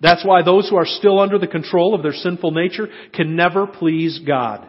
That's 0.00 0.24
why 0.24 0.42
those 0.42 0.68
who 0.68 0.76
are 0.76 0.86
still 0.86 1.20
under 1.20 1.38
the 1.38 1.46
control 1.46 1.94
of 1.94 2.02
their 2.02 2.12
sinful 2.12 2.52
nature 2.52 2.88
can 3.14 3.36
never 3.36 3.66
please 3.66 4.20
God. 4.24 4.68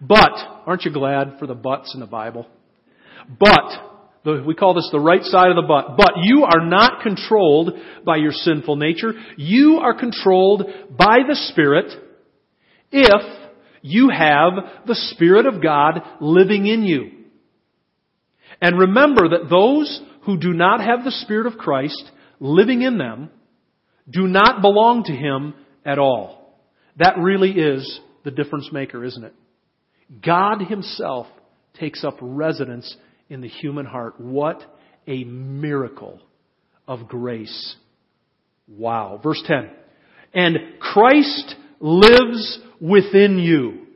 But, 0.00 0.32
aren't 0.66 0.84
you 0.84 0.92
glad 0.92 1.36
for 1.38 1.46
the 1.46 1.54
buts 1.54 1.94
in 1.94 2.00
the 2.00 2.06
Bible? 2.06 2.46
But, 3.38 3.91
we 4.24 4.54
call 4.54 4.74
this 4.74 4.88
the 4.92 5.00
right 5.00 5.22
side 5.22 5.50
of 5.50 5.56
the 5.56 5.66
butt. 5.66 5.96
But 5.96 6.22
you 6.22 6.44
are 6.44 6.64
not 6.64 7.02
controlled 7.02 7.70
by 8.04 8.16
your 8.16 8.32
sinful 8.32 8.76
nature. 8.76 9.12
You 9.36 9.78
are 9.82 9.98
controlled 9.98 10.62
by 10.96 11.18
the 11.28 11.36
Spirit 11.50 11.92
if 12.92 13.22
you 13.82 14.10
have 14.10 14.52
the 14.86 14.94
Spirit 14.94 15.46
of 15.46 15.62
God 15.62 16.02
living 16.20 16.66
in 16.66 16.84
you. 16.84 17.10
And 18.60 18.78
remember 18.78 19.30
that 19.30 19.50
those 19.50 20.00
who 20.24 20.38
do 20.38 20.52
not 20.52 20.80
have 20.80 21.04
the 21.04 21.10
Spirit 21.10 21.46
of 21.46 21.58
Christ 21.58 22.10
living 22.38 22.82
in 22.82 22.98
them 22.98 23.30
do 24.08 24.28
not 24.28 24.62
belong 24.62 25.04
to 25.04 25.12
Him 25.12 25.54
at 25.84 25.98
all. 25.98 26.60
That 26.96 27.18
really 27.18 27.50
is 27.50 28.00
the 28.24 28.30
difference 28.30 28.70
maker, 28.72 29.04
isn't 29.04 29.24
it? 29.24 29.34
God 30.24 30.62
Himself 30.68 31.26
takes 31.74 32.04
up 32.04 32.18
residence 32.20 32.96
in 33.32 33.40
the 33.40 33.48
human 33.48 33.86
heart. 33.86 34.20
What 34.20 34.62
a 35.06 35.24
miracle 35.24 36.20
of 36.86 37.08
grace. 37.08 37.76
Wow. 38.68 39.20
Verse 39.22 39.42
10. 39.46 39.70
And 40.34 40.58
Christ 40.78 41.54
lives 41.80 42.58
within 42.78 43.38
you. 43.38 43.86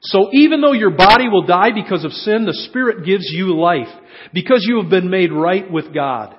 So 0.00 0.30
even 0.32 0.62
though 0.62 0.72
your 0.72 0.90
body 0.90 1.28
will 1.28 1.46
die 1.46 1.70
because 1.74 2.04
of 2.04 2.12
sin, 2.12 2.46
the 2.46 2.66
Spirit 2.70 3.04
gives 3.04 3.30
you 3.30 3.54
life 3.54 3.92
because 4.32 4.64
you 4.66 4.80
have 4.80 4.90
been 4.90 5.10
made 5.10 5.30
right 5.30 5.70
with 5.70 5.94
God. 5.94 6.34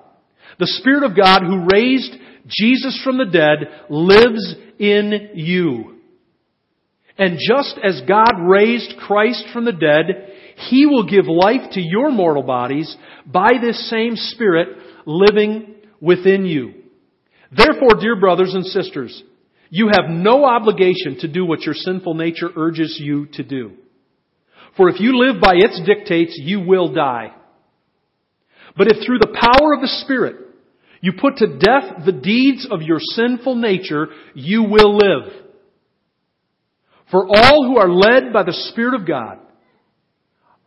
The 0.59 0.67
Spirit 0.67 1.03
of 1.03 1.15
God 1.15 1.43
who 1.43 1.67
raised 1.71 2.13
Jesus 2.47 2.99
from 3.03 3.19
the 3.19 3.25
dead 3.25 3.85
lives 3.89 4.55
in 4.79 5.29
you. 5.35 5.99
And 7.17 7.37
just 7.37 7.79
as 7.83 8.01
God 8.07 8.41
raised 8.41 8.95
Christ 8.97 9.45
from 9.53 9.65
the 9.65 9.71
dead, 9.71 10.32
he 10.55 10.85
will 10.85 11.09
give 11.09 11.25
life 11.27 11.71
to 11.71 11.81
your 11.81 12.11
mortal 12.11 12.43
bodies 12.43 12.95
by 13.25 13.49
this 13.61 13.89
same 13.89 14.15
Spirit 14.15 14.77
living 15.05 15.75
within 15.99 16.45
you. 16.45 16.73
Therefore, 17.55 17.99
dear 17.99 18.19
brothers 18.19 18.53
and 18.53 18.65
sisters, 18.65 19.21
you 19.69 19.87
have 19.87 20.09
no 20.09 20.45
obligation 20.45 21.19
to 21.21 21.27
do 21.27 21.45
what 21.45 21.61
your 21.61 21.75
sinful 21.75 22.13
nature 22.13 22.49
urges 22.55 22.97
you 23.01 23.27
to 23.33 23.43
do. 23.43 23.73
For 24.77 24.89
if 24.89 24.99
you 24.99 25.17
live 25.19 25.41
by 25.41 25.53
its 25.55 25.81
dictates, 25.85 26.39
you 26.41 26.61
will 26.61 26.93
die. 26.93 27.33
But 28.75 28.87
if 28.87 29.05
through 29.05 29.19
the 29.19 29.37
power 29.39 29.73
of 29.73 29.81
the 29.81 30.01
Spirit 30.03 30.37
you 31.01 31.13
put 31.19 31.37
to 31.37 31.57
death 31.57 32.05
the 32.05 32.11
deeds 32.13 32.67
of 32.69 32.81
your 32.81 32.99
sinful 32.99 33.55
nature, 33.55 34.07
you 34.33 34.63
will 34.63 34.95
live. 34.95 35.33
For 37.11 37.27
all 37.27 37.67
who 37.67 37.77
are 37.77 37.89
led 37.89 38.31
by 38.31 38.43
the 38.43 38.53
Spirit 38.71 38.99
of 38.99 39.07
God 39.07 39.39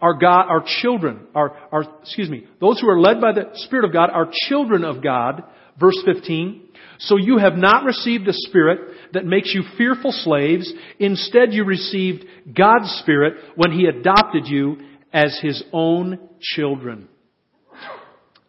our 0.00 0.14
God, 0.14 0.46
our 0.48 0.64
children, 0.82 1.26
our, 1.34 1.56
our, 1.72 1.84
excuse 2.02 2.28
me, 2.28 2.46
those 2.60 2.80
who 2.80 2.88
are 2.88 3.00
led 3.00 3.20
by 3.20 3.32
the 3.32 3.50
Spirit 3.54 3.84
of 3.84 3.92
God 3.92 4.10
are 4.10 4.30
children 4.48 4.84
of 4.84 5.02
God. 5.02 5.42
Verse 5.80 5.98
15. 6.04 6.62
So 6.98 7.16
you 7.16 7.38
have 7.38 7.56
not 7.56 7.84
received 7.84 8.26
a 8.28 8.32
spirit 8.32 8.80
that 9.12 9.24
makes 9.24 9.54
you 9.54 9.62
fearful 9.76 10.12
slaves. 10.12 10.72
Instead 10.98 11.52
you 11.52 11.64
received 11.64 12.24
God's 12.54 12.90
spirit 13.02 13.34
when 13.54 13.72
He 13.72 13.86
adopted 13.86 14.46
you 14.46 14.78
as 15.12 15.38
His 15.42 15.62
own 15.72 16.18
children. 16.40 17.08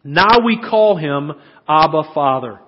Now 0.04 0.44
we 0.44 0.58
call 0.58 0.96
Him 0.96 1.32
Abba 1.68 2.14
Father. 2.14 2.60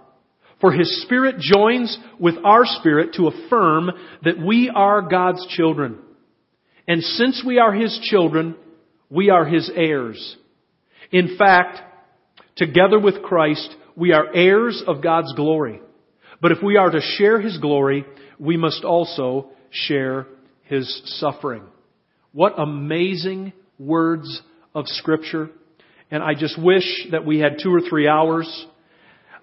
For 0.61 0.73
His 0.73 1.03
Spirit 1.03 1.37
joins 1.39 1.97
with 2.19 2.35
our 2.45 2.65
spirit 2.65 3.15
to 3.15 3.29
affirm 3.29 3.91
that 4.25 4.39
we 4.39 4.71
are 4.75 5.01
God's 5.01 5.47
children. 5.49 5.99
And 6.87 7.03
since 7.03 7.43
we 7.47 7.59
are 7.59 7.73
His 7.73 7.99
children, 8.03 8.57
we 9.11 9.31
are 9.31 9.45
His 9.45 9.71
heirs. 9.75 10.37
In 11.13 11.37
fact, 11.37 11.81
together 12.57 12.99
with 12.99 13.23
Christ, 13.23 13.75
we 13.97 14.13
are 14.13 14.35
heirs 14.35 14.83
of 14.87 15.03
God's 15.03 15.33
glory. 15.35 15.81
But 16.41 16.53
if 16.53 16.59
we 16.63 16.77
are 16.77 16.91
to 16.91 17.01
share 17.01 17.41
His 17.41 17.59
glory, 17.59 18.07
we 18.39 18.57
must 18.57 18.85
also 18.85 19.49
share 19.71 20.27
His 20.65 21.03
suffering. 21.19 21.65
What 22.33 22.59
amazing 22.59 23.53
words 23.79 24.41
of 24.75 24.87
Scripture. 24.87 25.51
And 26.11 26.23
I 26.23 26.35
just 26.35 26.61
wish 26.61 26.85
that 27.11 27.27
we 27.27 27.39
had 27.39 27.59
two 27.63 27.75
or 27.75 27.81
three 27.81 28.09
hours 28.09 28.67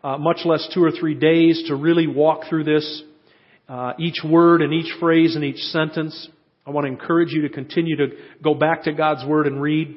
uh, 0.03 0.17
much 0.17 0.39
less 0.45 0.67
two 0.73 0.83
or 0.83 0.91
three 0.91 1.15
days 1.15 1.63
to 1.67 1.75
really 1.75 2.07
walk 2.07 2.43
through 2.49 2.63
this, 2.63 3.03
uh, 3.67 3.93
each 3.99 4.21
word 4.23 4.61
and 4.61 4.73
each 4.73 4.93
phrase 4.99 5.35
and 5.35 5.43
each 5.43 5.57
sentence. 5.57 6.29
I 6.67 6.71
want 6.71 6.85
to 6.85 6.91
encourage 6.91 7.31
you 7.31 7.43
to 7.43 7.49
continue 7.49 7.95
to 7.95 8.07
go 8.43 8.53
back 8.53 8.83
to 8.83 8.91
God's 8.91 9.25
Word 9.25 9.47
and 9.47 9.61
read. 9.61 9.95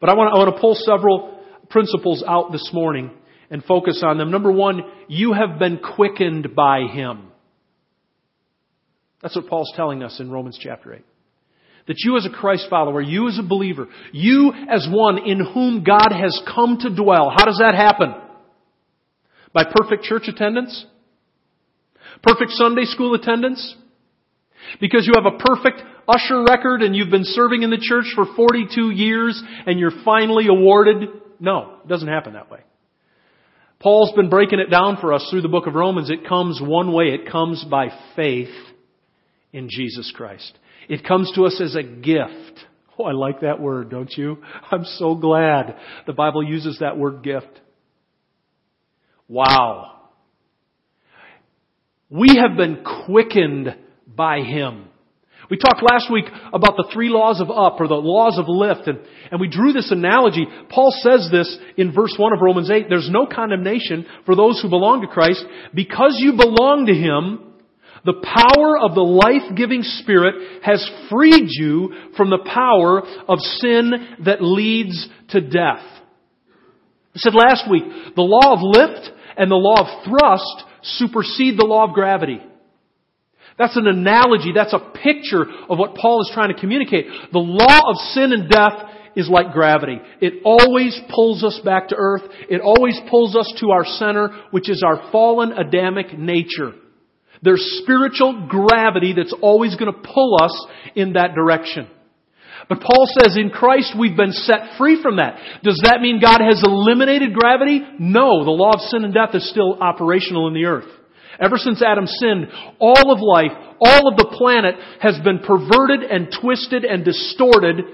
But 0.00 0.10
I 0.10 0.14
want 0.14 0.32
to, 0.32 0.34
I 0.34 0.44
want 0.44 0.56
to 0.56 0.60
pull 0.60 0.74
several 0.74 1.40
principles 1.70 2.24
out 2.26 2.50
this 2.50 2.70
morning 2.72 3.12
and 3.50 3.62
focus 3.62 4.02
on 4.04 4.18
them. 4.18 4.32
Number 4.32 4.50
one, 4.50 4.82
you 5.06 5.32
have 5.32 5.60
been 5.60 5.78
quickened 5.78 6.56
by 6.56 6.88
Him. 6.92 7.28
That's 9.22 9.36
what 9.36 9.46
Paul's 9.46 9.72
telling 9.76 10.02
us 10.02 10.18
in 10.18 10.28
Romans 10.28 10.58
chapter 10.60 10.92
8. 10.92 11.04
That 11.86 11.96
you 11.98 12.16
as 12.16 12.26
a 12.26 12.30
Christ 12.30 12.66
follower, 12.68 13.00
you 13.00 13.28
as 13.28 13.38
a 13.38 13.42
believer, 13.42 13.86
you 14.10 14.52
as 14.68 14.88
one 14.90 15.18
in 15.24 15.38
whom 15.38 15.84
God 15.84 16.10
has 16.10 16.42
come 16.52 16.78
to 16.80 16.94
dwell, 16.94 17.30
how 17.30 17.44
does 17.44 17.60
that 17.62 17.74
happen? 17.76 18.12
By 19.52 19.64
perfect 19.72 20.02
church 20.02 20.24
attendance? 20.26 20.84
Perfect 22.22 22.50
Sunday 22.52 22.86
school 22.86 23.14
attendance? 23.14 23.76
Because 24.80 25.06
you 25.06 25.12
have 25.16 25.32
a 25.32 25.38
perfect 25.38 25.82
usher 26.08 26.42
record 26.42 26.82
and 26.82 26.94
you've 26.94 27.10
been 27.10 27.24
serving 27.24 27.62
in 27.62 27.70
the 27.70 27.78
church 27.80 28.06
for 28.14 28.26
42 28.36 28.90
years 28.90 29.42
and 29.66 29.78
you're 29.78 30.04
finally 30.04 30.46
awarded? 30.48 31.08
No, 31.40 31.78
it 31.84 31.88
doesn't 31.88 32.08
happen 32.08 32.34
that 32.34 32.50
way. 32.50 32.60
Paul's 33.80 34.12
been 34.12 34.30
breaking 34.30 34.60
it 34.60 34.70
down 34.70 34.96
for 35.00 35.12
us 35.12 35.26
through 35.30 35.42
the 35.42 35.48
book 35.48 35.66
of 35.66 35.74
Romans. 35.74 36.10
It 36.10 36.26
comes 36.26 36.60
one 36.62 36.92
way. 36.92 37.08
It 37.08 37.30
comes 37.30 37.64
by 37.68 37.88
faith 38.16 38.54
in 39.52 39.68
Jesus 39.70 40.12
Christ. 40.16 40.58
It 40.88 41.04
comes 41.06 41.30
to 41.34 41.44
us 41.44 41.60
as 41.62 41.76
a 41.76 41.82
gift. 41.82 42.64
Oh, 42.98 43.04
I 43.04 43.12
like 43.12 43.40
that 43.40 43.60
word, 43.60 43.90
don't 43.90 44.12
you? 44.16 44.38
I'm 44.70 44.84
so 44.84 45.14
glad 45.14 45.76
the 46.06 46.12
Bible 46.12 46.42
uses 46.42 46.78
that 46.80 46.96
word 46.96 47.22
gift. 47.22 47.60
Wow. 49.28 49.92
We 52.08 52.40
have 52.40 52.56
been 52.56 52.84
quickened 53.06 53.74
by 54.16 54.40
Him. 54.40 54.88
We 55.50 55.58
talked 55.58 55.82
last 55.82 56.10
week 56.10 56.24
about 56.52 56.76
the 56.76 56.88
three 56.92 57.10
laws 57.10 57.40
of 57.40 57.50
up 57.50 57.80
or 57.80 57.86
the 57.86 57.94
laws 57.94 58.38
of 58.38 58.46
lift 58.48 58.88
and, 58.88 59.00
and 59.30 59.40
we 59.40 59.48
drew 59.48 59.72
this 59.72 59.90
analogy. 59.90 60.46
Paul 60.70 60.90
says 61.02 61.28
this 61.30 61.56
in 61.76 61.92
verse 61.92 62.14
1 62.16 62.32
of 62.32 62.40
Romans 62.40 62.70
8. 62.70 62.86
There's 62.88 63.10
no 63.10 63.26
condemnation 63.26 64.06
for 64.24 64.34
those 64.34 64.60
who 64.60 64.70
belong 64.70 65.02
to 65.02 65.06
Christ 65.06 65.44
because 65.74 66.16
you 66.18 66.32
belong 66.32 66.86
to 66.86 66.94
Him. 66.94 67.50
The 68.04 68.20
power 68.22 68.78
of 68.78 68.94
the 68.94 69.00
life-giving 69.00 69.82
Spirit 69.82 70.62
has 70.62 70.90
freed 71.10 71.46
you 71.48 72.10
from 72.16 72.30
the 72.30 72.44
power 72.52 73.02
of 73.28 73.38
sin 73.38 73.92
that 74.24 74.42
leads 74.42 75.08
to 75.30 75.40
death. 75.40 75.84
I 77.14 77.18
said 77.18 77.34
last 77.34 77.70
week, 77.70 77.84
the 78.14 78.22
law 78.22 78.52
of 78.52 78.58
lift 78.60 79.10
and 79.36 79.50
the 79.50 79.56
law 79.56 79.80
of 79.80 80.04
thrust 80.04 80.64
supersede 80.82 81.58
the 81.58 81.64
law 81.64 81.88
of 81.88 81.94
gravity. 81.94 82.40
That's 83.58 83.76
an 83.76 83.86
analogy, 83.86 84.52
that's 84.54 84.72
a 84.72 84.90
picture 85.02 85.44
of 85.68 85.78
what 85.78 85.94
Paul 85.94 86.22
is 86.22 86.30
trying 86.34 86.52
to 86.52 86.60
communicate. 86.60 87.06
The 87.32 87.38
law 87.38 87.90
of 87.90 87.96
sin 88.12 88.32
and 88.32 88.48
death 88.48 88.90
is 89.16 89.28
like 89.28 89.52
gravity. 89.52 90.00
It 90.20 90.42
always 90.44 90.98
pulls 91.14 91.44
us 91.44 91.60
back 91.64 91.88
to 91.88 91.96
earth. 91.96 92.22
It 92.48 92.60
always 92.60 93.00
pulls 93.08 93.36
us 93.36 93.52
to 93.60 93.70
our 93.70 93.84
center, 93.84 94.30
which 94.50 94.68
is 94.68 94.82
our 94.84 95.10
fallen 95.12 95.52
Adamic 95.52 96.18
nature. 96.18 96.72
There's 97.42 97.80
spiritual 97.82 98.48
gravity 98.48 99.14
that's 99.16 99.34
always 99.40 99.76
going 99.76 99.92
to 99.92 100.00
pull 100.00 100.42
us 100.42 100.66
in 100.96 101.12
that 101.12 101.34
direction. 101.34 101.88
But 102.68 102.80
Paul 102.80 103.06
says 103.20 103.36
in 103.36 103.50
Christ 103.50 103.94
we've 103.98 104.16
been 104.16 104.32
set 104.32 104.78
free 104.78 105.00
from 105.02 105.16
that. 105.16 105.38
Does 105.62 105.80
that 105.84 106.00
mean 106.00 106.20
God 106.20 106.40
has 106.40 106.62
eliminated 106.64 107.34
gravity? 107.34 107.80
No, 107.98 108.44
the 108.44 108.50
law 108.50 108.72
of 108.72 108.80
sin 108.80 109.04
and 109.04 109.12
death 109.12 109.34
is 109.34 109.48
still 109.50 109.78
operational 109.80 110.48
in 110.48 110.54
the 110.54 110.64
earth. 110.64 110.88
Ever 111.40 111.56
since 111.56 111.82
Adam 111.82 112.06
sinned, 112.06 112.48
all 112.80 113.12
of 113.12 113.20
life, 113.20 113.52
all 113.80 114.08
of 114.08 114.16
the 114.16 114.34
planet 114.36 114.74
has 115.00 115.18
been 115.22 115.40
perverted 115.40 116.02
and 116.02 116.34
twisted 116.40 116.84
and 116.84 117.04
distorted 117.04 117.84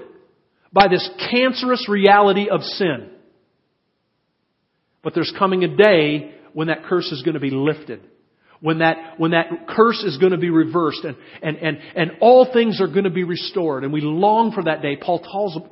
by 0.73 0.87
this 0.87 1.09
cancerous 1.29 1.87
reality 1.89 2.49
of 2.49 2.61
sin. 2.61 3.09
But 5.03 5.13
there's 5.13 5.33
coming 5.37 5.63
a 5.63 5.75
day 5.75 6.35
when 6.53 6.67
that 6.67 6.83
curse 6.83 7.11
is 7.11 7.23
going 7.23 7.33
to 7.33 7.39
be 7.39 7.49
lifted 7.49 8.01
when 8.61 8.77
that, 8.77 9.19
when 9.19 9.31
that 9.31 9.67
curse 9.67 10.01
is 10.03 10.17
going 10.17 10.31
to 10.31 10.37
be 10.37 10.49
reversed 10.49 11.03
and, 11.03 11.17
and, 11.41 11.57
and, 11.57 11.79
and 11.95 12.11
all 12.21 12.51
things 12.53 12.79
are 12.79 12.87
going 12.87 13.03
to 13.03 13.09
be 13.09 13.23
restored. 13.23 13.83
And 13.83 13.91
we 13.91 14.01
long 14.01 14.51
for 14.51 14.63
that 14.63 14.81
day. 14.83 14.95
Paul 14.95 15.19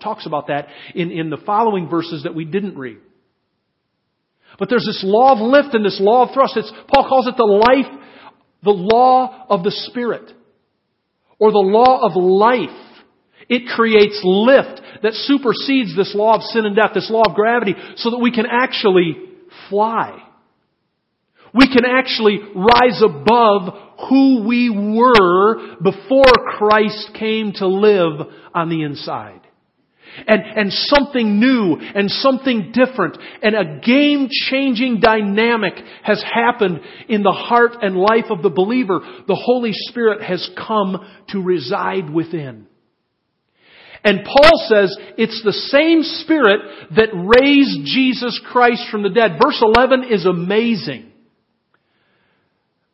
talks 0.02 0.26
about 0.26 0.48
that 0.48 0.68
in, 0.96 1.12
in 1.12 1.30
the 1.30 1.38
following 1.38 1.88
verses 1.88 2.24
that 2.24 2.34
we 2.34 2.46
didn't 2.46 2.78
read. 2.78 2.98
But 4.60 4.70
there's 4.70 4.86
this 4.86 5.04
law 5.04 5.34
of 5.34 5.40
lift 5.40 5.74
and 5.74 5.86
this 5.86 6.00
law 6.02 6.28
of 6.28 6.34
thrust. 6.34 6.58
It's, 6.58 6.72
Paul 6.94 7.08
calls 7.08 7.28
it 7.28 7.36
the 7.38 7.44
life, 7.44 8.02
the 8.62 8.72
law 8.72 9.46
of 9.50 9.64
the 9.64 9.72
Spirit. 9.72 10.32
Or 11.40 11.52
the 11.52 11.60
law 11.60 12.02
of 12.06 12.16
life. 12.16 12.76
It 13.48 13.68
creates 13.74 14.20
lift 14.24 14.82
that 15.02 15.14
supersedes 15.14 15.96
this 15.96 16.14
law 16.14 16.36
of 16.36 16.44
sin 16.44 16.66
and 16.66 16.76
death, 16.76 16.92
this 16.94 17.10
law 17.10 17.24
of 17.26 17.36
gravity, 17.36 17.74
so 17.96 18.12
that 18.12 18.20
we 18.20 18.32
can 18.32 18.46
actually 18.46 19.16
fly. 19.70 20.22
We 21.54 21.68
can 21.68 21.86
actually 21.86 22.40
rise 22.54 23.02
above 23.02 23.74
who 24.10 24.46
we 24.48 24.70
were 24.70 25.78
before 25.82 26.32
Christ 26.58 27.12
came 27.18 27.54
to 27.54 27.68
live 27.68 28.28
on 28.54 28.70
the 28.70 28.84
inside. 28.84 29.42
And, 30.28 30.42
and 30.42 30.74
something 30.74 31.40
new 31.40 31.78
and 31.80 32.10
something 32.10 32.72
different 32.74 33.18
and 33.42 33.56
a 33.56 33.80
game 33.80 34.28
changing 34.32 35.00
dynamic 35.00 35.74
has 36.04 36.24
happened 36.24 36.82
in 37.08 37.24
the 37.24 37.32
heart 37.32 37.78
and 37.82 37.96
life 37.96 38.26
of 38.30 38.42
the 38.42 38.50
believer. 38.50 39.00
The 39.28 39.42
Holy 39.42 39.72
Spirit 39.74 40.22
has 40.22 40.50
come 40.58 40.98
to 41.30 41.42
reside 41.42 42.10
within. 42.10 42.68
And 44.04 44.24
Paul 44.24 44.68
says 44.68 44.96
it's 45.18 45.42
the 45.44 45.52
same 45.52 46.04
Spirit 46.24 46.62
that 46.96 47.10
raised 47.14 47.86
Jesus 47.86 48.40
Christ 48.52 48.84
from 48.90 49.04
the 49.04 49.10
dead. 49.10 49.40
Verse 49.44 49.62
11 49.62 50.06
is 50.10 50.26
amazing. 50.26 51.12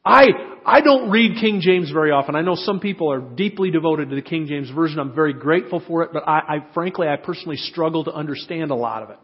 I, 0.03 0.27
I 0.65 0.81
don't 0.81 1.11
read 1.11 1.39
King 1.39 1.61
James 1.61 1.91
very 1.91 2.09
often. 2.09 2.35
I 2.35 2.41
know 2.41 2.55
some 2.55 2.79
people 2.79 3.11
are 3.11 3.19
deeply 3.19 3.69
devoted 3.69 4.09
to 4.09 4.15
the 4.15 4.23
King 4.23 4.47
James 4.47 4.69
Version. 4.71 4.97
I'm 4.99 5.13
very 5.13 5.33
grateful 5.33 5.81
for 5.87 6.01
it, 6.01 6.09
but 6.11 6.27
I, 6.27 6.39
I 6.39 6.73
frankly, 6.73 7.07
I 7.07 7.17
personally 7.17 7.57
struggle 7.57 8.03
to 8.05 8.11
understand 8.11 8.71
a 8.71 8.75
lot 8.75 9.03
of 9.03 9.11
it. 9.11 9.19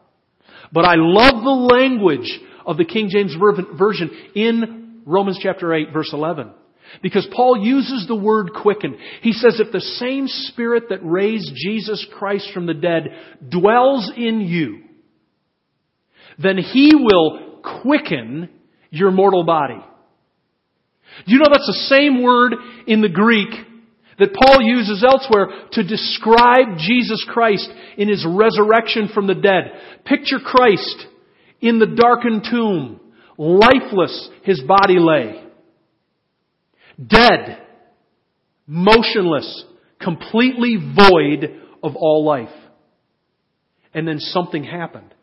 But 0.71 0.85
I 0.85 0.95
love 0.97 1.43
the 1.43 1.75
language 1.75 2.39
of 2.65 2.77
the 2.77 2.85
King 2.85 3.09
James 3.09 3.35
Version 3.77 4.11
in 4.35 5.01
Romans 5.05 5.39
chapter 5.41 5.73
8 5.73 5.87
verse 5.91 6.11
11. 6.13 6.51
Because 7.01 7.27
Paul 7.33 7.57
uses 7.65 8.05
the 8.07 8.15
word 8.15 8.51
quicken. 8.61 8.97
He 9.21 9.33
says, 9.33 9.59
if 9.59 9.71
the 9.71 9.79
same 9.79 10.27
Spirit 10.27 10.85
that 10.89 10.99
raised 11.03 11.51
Jesus 11.55 12.05
Christ 12.17 12.49
from 12.53 12.65
the 12.65 12.73
dead 12.73 13.07
dwells 13.49 14.11
in 14.15 14.41
you, 14.41 14.81
then 16.37 16.57
He 16.57 16.91
will 16.93 17.61
quicken 17.81 18.49
your 18.89 19.11
mortal 19.11 19.43
body. 19.43 19.81
Do 21.25 21.33
you 21.33 21.39
know 21.39 21.49
that's 21.51 21.67
the 21.67 21.87
same 21.89 22.21
word 22.21 22.53
in 22.87 23.01
the 23.01 23.09
Greek 23.09 23.49
that 24.17 24.33
Paul 24.33 24.61
uses 24.61 25.03
elsewhere 25.03 25.47
to 25.73 25.83
describe 25.83 26.77
Jesus 26.77 27.25
Christ 27.29 27.69
in 27.97 28.07
his 28.07 28.25
resurrection 28.27 29.09
from 29.13 29.27
the 29.27 29.35
dead? 29.35 29.71
Picture 30.05 30.39
Christ 30.43 31.05
in 31.59 31.79
the 31.79 31.87
darkened 31.87 32.45
tomb, 32.49 32.99
lifeless 33.37 34.29
his 34.43 34.61
body 34.61 34.97
lay. 34.99 35.43
Dead, 37.05 37.61
motionless, 38.67 39.65
completely 39.99 40.77
void 40.77 41.61
of 41.83 41.95
all 41.95 42.25
life. 42.25 42.49
And 43.93 44.07
then 44.07 44.19
something 44.19 44.63
happened. 44.63 45.13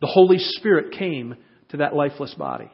The 0.00 0.06
Holy 0.08 0.38
Spirit 0.38 0.92
came 0.98 1.36
to 1.70 1.78
that 1.78 1.94
lifeless 1.94 2.34
body. 2.34 2.70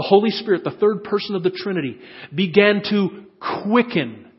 The 0.00 0.06
Holy 0.08 0.30
Spirit, 0.30 0.64
the 0.64 0.70
third 0.70 1.04
person 1.04 1.34
of 1.34 1.42
the 1.42 1.50
Trinity, 1.50 1.98
began 2.34 2.80
to 2.88 3.26
quicken 3.62 4.30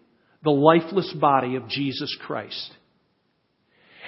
the 0.43 0.49
lifeless 0.49 1.13
body 1.13 1.55
of 1.55 1.67
Jesus 1.67 2.17
Christ. 2.25 2.71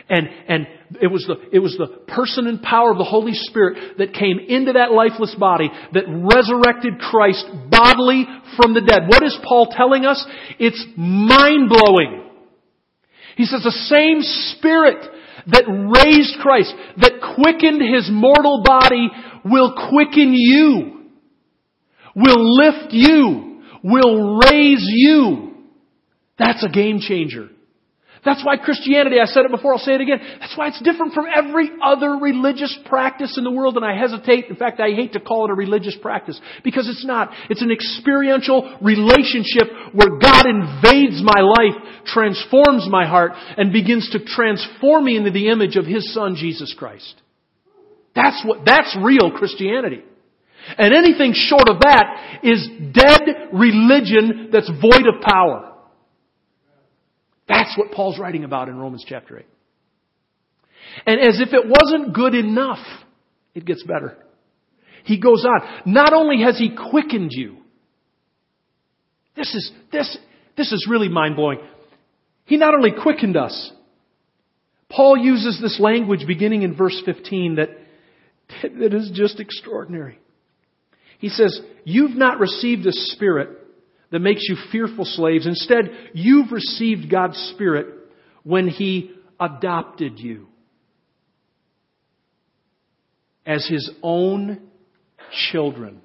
And, 0.09 0.27
and 0.47 0.67
it 0.99 1.11
was 1.11 1.23
the, 1.27 1.35
it 1.55 1.59
was 1.59 1.77
the 1.77 1.85
person 2.11 2.47
and 2.47 2.59
power 2.59 2.89
of 2.89 2.97
the 2.97 3.03
Holy 3.03 3.33
Spirit 3.35 3.99
that 3.99 4.15
came 4.15 4.39
into 4.39 4.73
that 4.73 4.93
lifeless 4.93 5.35
body 5.35 5.69
that 5.93 6.05
resurrected 6.07 6.97
Christ 6.97 7.45
bodily 7.69 8.25
from 8.57 8.73
the 8.73 8.81
dead. 8.81 9.03
What 9.07 9.21
is 9.21 9.37
Paul 9.47 9.67
telling 9.77 10.07
us? 10.07 10.25
It's 10.57 10.83
mind 10.97 11.69
blowing. 11.69 12.31
He 13.37 13.45
says 13.45 13.61
the 13.61 13.69
same 13.69 14.23
Spirit 14.57 15.05
that 15.45 15.69
raised 15.69 16.39
Christ, 16.41 16.73
that 16.97 17.21
quickened 17.35 17.79
His 17.93 18.09
mortal 18.11 18.63
body, 18.65 19.07
will 19.45 19.75
quicken 19.91 20.33
you, 20.33 21.02
will 22.15 22.57
lift 22.57 22.91
you, 22.93 23.61
will 23.83 24.39
raise 24.39 24.83
you. 24.85 25.55
That's 26.37 26.63
a 26.63 26.69
game 26.69 26.99
changer. 26.99 27.49
That's 28.25 28.43
why 28.45 28.55
Christianity, 28.55 29.17
I 29.21 29.25
said 29.25 29.43
it 29.43 29.51
before, 29.51 29.73
I'll 29.73 29.79
say 29.79 29.95
it 29.95 30.01
again, 30.01 30.19
that's 30.39 30.57
why 30.57 30.69
it's 30.69 30.81
different 30.81 31.13
from 31.13 31.25
every 31.27 31.69
other 31.83 32.11
religious 32.11 32.73
practice 32.85 33.37
in 33.37 33.43
the 33.43 33.51
world, 33.51 33.75
and 33.75 33.85
I 33.85 33.99
hesitate, 33.99 34.45
in 34.45 34.55
fact, 34.55 34.79
I 34.79 34.91
hate 34.95 35.13
to 35.13 35.19
call 35.19 35.45
it 35.45 35.51
a 35.51 35.55
religious 35.55 35.97
practice, 36.01 36.39
because 36.63 36.87
it's 36.87 37.05
not. 37.05 37.31
It's 37.49 37.61
an 37.61 37.71
experiential 37.71 38.77
relationship 38.81 39.67
where 39.91 40.17
God 40.19 40.45
invades 40.45 41.21
my 41.21 41.41
life, 41.41 42.05
transforms 42.05 42.87
my 42.89 43.05
heart, 43.05 43.33
and 43.57 43.73
begins 43.73 44.09
to 44.11 44.23
transform 44.23 45.03
me 45.03 45.17
into 45.17 45.31
the 45.31 45.49
image 45.49 45.75
of 45.75 45.85
His 45.85 46.13
Son, 46.13 46.35
Jesus 46.37 46.73
Christ. 46.77 47.21
That's 48.15 48.41
what, 48.45 48.59
that's 48.65 48.95
real 49.03 49.31
Christianity. 49.31 50.01
And 50.77 50.93
anything 50.93 51.33
short 51.33 51.67
of 51.67 51.81
that 51.81 52.39
is 52.43 52.67
dead 52.93 53.49
religion 53.53 54.49
that's 54.51 54.69
void 54.69 55.05
of 55.07 55.21
power. 55.21 55.73
That's 57.47 57.77
what 57.77 57.91
Paul's 57.91 58.17
writing 58.17 58.43
about 58.43 58.69
in 58.69 58.77
Romans 58.77 59.03
chapter 59.07 59.39
8. 59.39 59.45
And 61.05 61.19
as 61.19 61.41
if 61.41 61.53
it 61.53 61.65
wasn't 61.65 62.13
good 62.13 62.33
enough, 62.35 62.85
it 63.53 63.65
gets 63.65 63.83
better. 63.83 64.17
He 65.03 65.19
goes 65.19 65.45
on. 65.45 65.93
Not 65.93 66.13
only 66.13 66.43
has 66.43 66.57
he 66.57 66.75
quickened 66.89 67.31
you, 67.33 67.57
this 69.35 69.53
is, 69.53 69.71
this, 69.91 70.17
this 70.55 70.71
is 70.71 70.87
really 70.89 71.09
mind 71.09 71.35
blowing. 71.35 71.59
He 72.45 72.57
not 72.57 72.73
only 72.73 72.91
quickened 72.91 73.35
us, 73.35 73.71
Paul 74.89 75.17
uses 75.17 75.59
this 75.61 75.79
language 75.79 76.25
beginning 76.27 76.61
in 76.61 76.75
verse 76.75 77.01
15 77.05 77.55
that, 77.55 77.69
that 78.79 78.93
is 78.93 79.11
just 79.13 79.39
extraordinary. 79.39 80.19
He 81.23 81.29
says, 81.29 81.57
You've 81.85 82.17
not 82.17 82.41
received 82.41 82.85
a 82.85 82.91
spirit 82.91 83.47
that 84.11 84.19
makes 84.19 84.41
you 84.49 84.57
fearful 84.73 85.05
slaves. 85.05 85.47
Instead, 85.47 85.89
you've 86.13 86.51
received 86.51 87.09
God's 87.09 87.37
Spirit 87.53 87.87
when 88.43 88.67
He 88.67 89.13
adopted 89.39 90.19
you 90.19 90.49
as 93.45 93.65
His 93.65 93.89
own 94.03 94.63
children. 95.49 96.01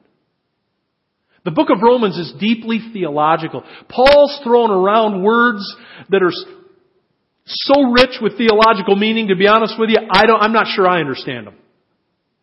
The 1.44 1.50
book 1.50 1.70
of 1.70 1.82
Romans 1.82 2.16
is 2.16 2.32
deeply 2.38 2.78
theological. 2.92 3.64
Paul's 3.88 4.38
thrown 4.44 4.70
around 4.70 5.24
words 5.24 5.64
that 6.10 6.22
are 6.22 6.30
so 7.44 7.90
rich 7.90 8.20
with 8.22 8.38
theological 8.38 8.94
meaning, 8.94 9.26
to 9.28 9.36
be 9.36 9.48
honest 9.48 9.74
with 9.80 9.90
you, 9.90 9.98
I 9.98 10.26
don't, 10.26 10.40
I'm 10.40 10.52
not 10.52 10.68
sure 10.76 10.86
I 10.86 11.00
understand 11.00 11.48
them. 11.48 11.56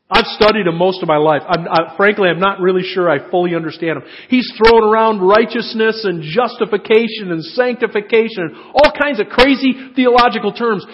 I've 0.10 0.28
studied 0.38 0.68
him 0.68 0.78
most 0.78 1.02
of 1.02 1.08
my 1.08 1.18
life. 1.18 1.42
I'm, 1.48 1.68
I, 1.68 1.96
frankly, 1.98 2.30
I'm 2.30 2.40
not 2.40 2.60
really 2.60 2.84
sure 2.84 3.10
I 3.10 3.30
fully 3.32 3.56
understand 3.56 3.98
him. 3.98 4.04
He's 4.30 4.52
thrown 4.56 4.84
around 4.84 5.22
righteousness 5.22 6.06
and 6.06 6.22
justification 6.22 7.32
and 7.32 7.44
sanctification 7.44 8.44
and 8.44 8.56
all 8.56 8.94
kinds 9.00 9.20
of 9.20 9.28
crazy 9.28 9.74
theological 9.96 10.54
terms. 10.54 10.86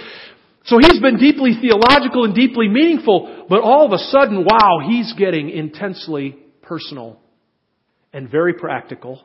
So 0.63 0.77
he's 0.77 1.01
been 1.01 1.17
deeply 1.17 1.57
theological 1.59 2.23
and 2.23 2.33
deeply 2.33 2.69
meaningful, 2.69 3.47
but 3.49 3.61
all 3.61 3.85
of 3.85 3.91
a 3.91 3.97
sudden, 3.97 4.45
wow, 4.45 4.79
he's 4.87 5.13
getting 5.17 5.49
intensely 5.49 6.37
personal 6.61 7.19
and 8.13 8.29
very 8.29 8.53
practical 8.53 9.21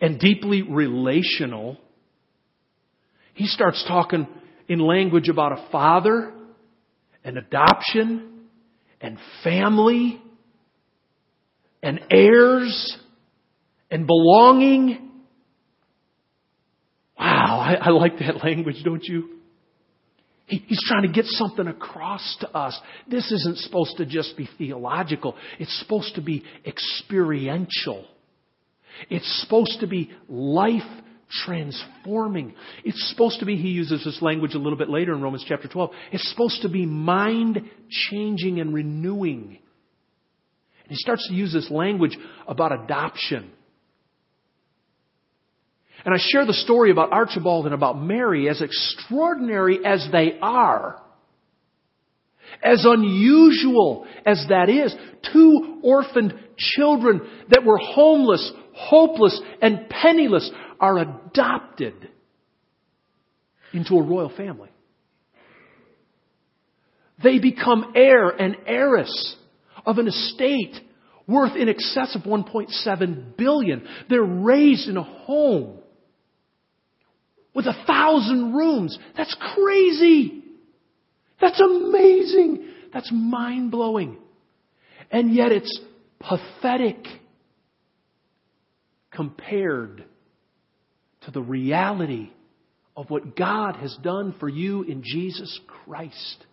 and 0.00 0.18
deeply 0.18 0.62
relational. 0.62 1.76
He 3.34 3.46
starts 3.46 3.84
talking 3.86 4.26
in 4.66 4.80
language 4.80 5.28
about 5.28 5.52
a 5.52 5.68
father 5.70 6.32
and 7.24 7.38
adoption 7.38 8.46
and 9.00 9.18
family 9.42 10.20
and 11.82 12.00
heirs 12.10 12.98
and 13.90 14.06
belonging. 14.06 15.10
Wow, 17.18 17.60
I, 17.60 17.74
I 17.74 17.90
like 17.90 18.18
that 18.18 18.42
language, 18.44 18.82
don't 18.84 19.04
you? 19.04 19.40
He, 20.46 20.58
he's 20.66 20.82
trying 20.86 21.02
to 21.02 21.12
get 21.12 21.26
something 21.26 21.66
across 21.66 22.36
to 22.40 22.50
us. 22.50 22.78
This 23.08 23.30
isn't 23.30 23.58
supposed 23.58 23.96
to 23.98 24.06
just 24.06 24.36
be 24.36 24.48
theological. 24.58 25.36
It's 25.58 25.78
supposed 25.80 26.14
to 26.16 26.22
be 26.22 26.44
experiential. 26.66 28.06
It's 29.08 29.42
supposed 29.42 29.80
to 29.80 29.86
be 29.86 30.10
life 30.28 30.82
transforming. 31.44 32.54
It's 32.84 33.10
supposed 33.10 33.40
to 33.40 33.46
be, 33.46 33.56
he 33.56 33.68
uses 33.68 34.04
this 34.04 34.20
language 34.20 34.54
a 34.54 34.58
little 34.58 34.78
bit 34.78 34.88
later 34.88 35.14
in 35.14 35.22
Romans 35.22 35.44
chapter 35.46 35.68
12. 35.68 35.90
It's 36.12 36.28
supposed 36.30 36.62
to 36.62 36.68
be 36.68 36.86
mind 36.86 37.62
changing 38.10 38.60
and 38.60 38.74
renewing. 38.74 39.58
And 40.82 40.88
he 40.90 40.96
starts 40.96 41.26
to 41.28 41.34
use 41.34 41.52
this 41.52 41.70
language 41.70 42.16
about 42.46 42.72
adoption. 42.72 43.50
And 46.04 46.14
I 46.14 46.18
share 46.18 46.46
the 46.46 46.54
story 46.54 46.90
about 46.90 47.12
Archibald 47.12 47.66
and 47.66 47.74
about 47.74 48.00
Mary 48.00 48.48
as 48.48 48.62
extraordinary 48.62 49.84
as 49.84 50.08
they 50.10 50.38
are. 50.40 51.00
As 52.62 52.84
unusual 52.84 54.06
as 54.26 54.44
that 54.48 54.68
is, 54.68 54.94
two 55.32 55.80
orphaned 55.82 56.34
children 56.56 57.20
that 57.50 57.64
were 57.64 57.78
homeless, 57.78 58.50
hopeless, 58.74 59.40
and 59.62 59.88
penniless 59.88 60.50
are 60.80 60.98
adopted 60.98 62.08
into 63.72 63.94
a 63.94 64.02
royal 64.02 64.34
family. 64.34 64.70
They 67.22 67.38
become 67.38 67.92
heir 67.94 68.30
and 68.30 68.56
heiress 68.66 69.36
of 69.84 69.98
an 69.98 70.08
estate 70.08 70.74
worth 71.26 71.54
in 71.54 71.68
excess 71.68 72.16
of 72.16 72.22
1.7 72.22 73.36
billion. 73.36 73.86
They're 74.08 74.22
raised 74.22 74.88
in 74.88 74.96
a 74.96 75.02
home 75.02 75.78
with 77.54 77.66
a 77.66 77.84
thousand 77.86 78.54
rooms. 78.54 78.98
That's 79.16 79.36
crazy. 79.54 80.44
That's 81.40 81.60
amazing. 81.60 82.68
That's 82.92 83.10
mind 83.12 83.70
blowing. 83.70 84.18
And 85.10 85.34
yet 85.34 85.52
it's 85.52 85.80
pathetic 86.20 87.04
compared 89.10 90.04
to 91.22 91.30
the 91.30 91.42
reality 91.42 92.30
of 92.96 93.10
what 93.10 93.36
God 93.36 93.76
has 93.76 93.96
done 94.02 94.34
for 94.38 94.48
you 94.48 94.82
in 94.82 95.02
Jesus 95.04 95.58
Christ. 95.84 96.46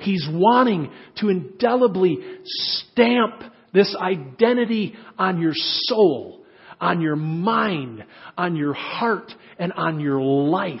He's 0.00 0.26
wanting 0.30 0.90
to 1.18 1.28
indelibly 1.28 2.18
stamp 2.44 3.42
this 3.72 3.96
identity 4.00 4.94
on 5.18 5.40
your 5.40 5.52
soul, 5.54 6.44
on 6.80 7.00
your 7.00 7.16
mind, 7.16 8.04
on 8.36 8.56
your 8.56 8.74
heart, 8.74 9.32
and 9.58 9.72
on 9.72 10.00
your 10.00 10.20
life. 10.20 10.80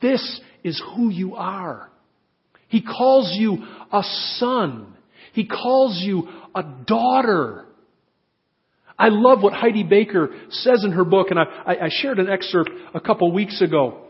This 0.00 0.40
is 0.62 0.82
who 0.96 1.10
you 1.10 1.36
are. 1.36 1.90
He 2.68 2.82
calls 2.82 3.32
you 3.38 3.58
a 3.92 4.02
son. 4.36 4.96
He 5.32 5.46
calls 5.46 6.00
you 6.02 6.28
a 6.54 6.64
daughter. 6.86 7.66
I 8.98 9.08
love 9.08 9.42
what 9.42 9.52
Heidi 9.52 9.82
Baker 9.82 10.30
says 10.50 10.84
in 10.84 10.92
her 10.92 11.04
book, 11.04 11.28
and 11.30 11.38
I, 11.38 11.44
I 11.66 11.88
shared 11.90 12.18
an 12.18 12.28
excerpt 12.28 12.70
a 12.94 13.00
couple 13.00 13.32
weeks 13.32 13.60
ago. 13.60 14.04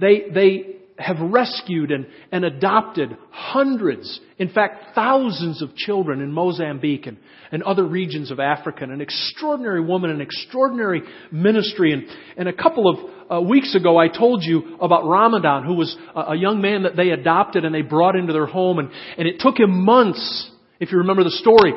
They, 0.00 0.26
they 0.32 0.76
have 0.98 1.16
rescued 1.20 1.90
and, 1.90 2.06
and 2.32 2.44
adopted 2.44 3.16
hundreds, 3.30 4.20
in 4.38 4.48
fact, 4.48 4.94
thousands 4.94 5.62
of 5.62 5.74
children 5.74 6.20
in 6.20 6.32
Mozambique 6.32 7.06
and, 7.06 7.18
and 7.52 7.62
other 7.62 7.84
regions 7.84 8.30
of 8.30 8.40
Africa. 8.40 8.82
And 8.82 8.92
an 8.92 9.00
extraordinary 9.00 9.84
woman, 9.84 10.10
an 10.10 10.20
extraordinary 10.20 11.02
ministry. 11.30 11.92
And, 11.92 12.04
and 12.36 12.48
a 12.48 12.52
couple 12.52 12.88
of 12.88 13.30
uh, 13.30 13.40
weeks 13.40 13.74
ago, 13.74 13.96
I 13.96 14.08
told 14.08 14.42
you 14.42 14.76
about 14.80 15.06
Ramadan, 15.06 15.64
who 15.64 15.74
was 15.74 15.96
a, 16.14 16.20
a 16.32 16.36
young 16.36 16.60
man 16.60 16.82
that 16.82 16.96
they 16.96 17.10
adopted 17.10 17.64
and 17.64 17.74
they 17.74 17.82
brought 17.82 18.16
into 18.16 18.32
their 18.32 18.46
home. 18.46 18.78
And, 18.78 18.90
and 19.16 19.28
it 19.28 19.38
took 19.38 19.58
him 19.58 19.84
months 19.84 20.50
if 20.80 20.92
you 20.92 20.98
remember 20.98 21.24
the 21.24 21.30
story, 21.30 21.72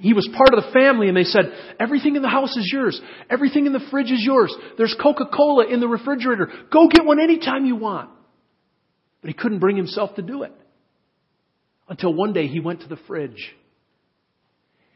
he 0.00 0.14
was 0.14 0.28
part 0.34 0.54
of 0.54 0.64
the 0.64 0.72
family 0.72 1.08
and 1.08 1.16
they 1.16 1.24
said, 1.24 1.44
everything 1.78 2.16
in 2.16 2.22
the 2.22 2.28
house 2.28 2.56
is 2.56 2.70
yours. 2.72 2.98
Everything 3.28 3.66
in 3.66 3.72
the 3.72 3.86
fridge 3.90 4.10
is 4.10 4.22
yours. 4.24 4.54
There's 4.78 4.96
Coca-Cola 5.00 5.66
in 5.66 5.80
the 5.80 5.88
refrigerator. 5.88 6.48
Go 6.72 6.88
get 6.88 7.04
one 7.04 7.20
anytime 7.20 7.66
you 7.66 7.76
want. 7.76 8.08
But 9.20 9.28
he 9.28 9.34
couldn't 9.34 9.58
bring 9.58 9.76
himself 9.76 10.14
to 10.16 10.22
do 10.22 10.42
it. 10.42 10.52
Until 11.88 12.14
one 12.14 12.32
day 12.32 12.46
he 12.46 12.60
went 12.60 12.80
to 12.80 12.88
the 12.88 12.96
fridge. 13.06 13.54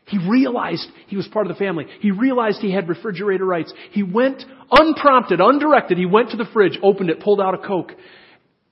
He 0.06 0.18
realized 0.28 0.88
he 1.06 1.16
was 1.16 1.28
part 1.28 1.46
of 1.46 1.52
the 1.56 1.58
family. 1.58 1.86
He 2.00 2.10
realized 2.10 2.60
he 2.60 2.72
had 2.72 2.88
refrigerator 2.88 3.44
rights. 3.44 3.72
He 3.92 4.02
went 4.02 4.42
unprompted, 4.70 5.40
undirected. 5.40 5.98
He 5.98 6.06
went 6.06 6.30
to 6.30 6.36
the 6.36 6.46
fridge, 6.52 6.78
opened 6.82 7.10
it, 7.10 7.20
pulled 7.20 7.40
out 7.40 7.54
a 7.54 7.58
Coke, 7.58 7.92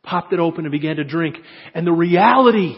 popped 0.03 0.33
it 0.33 0.41
open 0.41 0.65
and 0.65 0.73
began 0.73 0.97
to 0.97 1.05
drink. 1.05 1.37
And 1.75 1.87
the 1.87 1.93
reality 1.93 2.77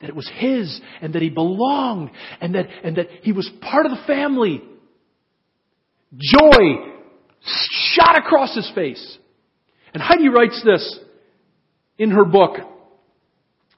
that 0.00 0.08
it 0.08 0.16
was 0.16 0.30
his 0.36 0.80
and 1.00 1.14
that 1.14 1.22
he 1.22 1.30
belonged 1.30 2.10
and 2.40 2.54
that, 2.54 2.66
and 2.82 2.96
that 2.96 3.08
he 3.22 3.32
was 3.32 3.50
part 3.60 3.86
of 3.86 3.92
the 3.92 4.02
family. 4.06 4.62
Joy 6.16 6.92
shot 7.94 8.18
across 8.18 8.54
his 8.54 8.70
face. 8.74 9.18
And 9.92 10.02
Heidi 10.02 10.28
writes 10.28 10.62
this 10.64 10.98
in 11.98 12.10
her 12.10 12.24
book. 12.24 12.56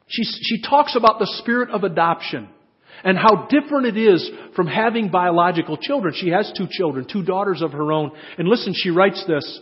She, 0.07 0.25
she 0.25 0.63
talks 0.63 0.95
about 0.97 1.19
the 1.19 1.31
spirit 1.41 1.71
of 1.71 1.85
adoption 1.85 2.49
and 3.03 3.19
how 3.19 3.49
different 3.49 3.87
it 3.87 3.97
is 3.97 4.31
from 4.55 4.67
having 4.67 5.11
biological 5.11 5.77
children. 5.77 6.15
She 6.17 6.29
has 6.29 6.53
two 6.57 6.67
children, 6.71 7.07
two 7.11 7.25
daughters 7.25 7.63
of 7.63 7.73
her 7.73 7.93
own. 7.93 8.13
And 8.39 8.47
listen, 8.47 8.75
she 8.77 8.91
writes 8.91 9.25
this. 9.27 9.61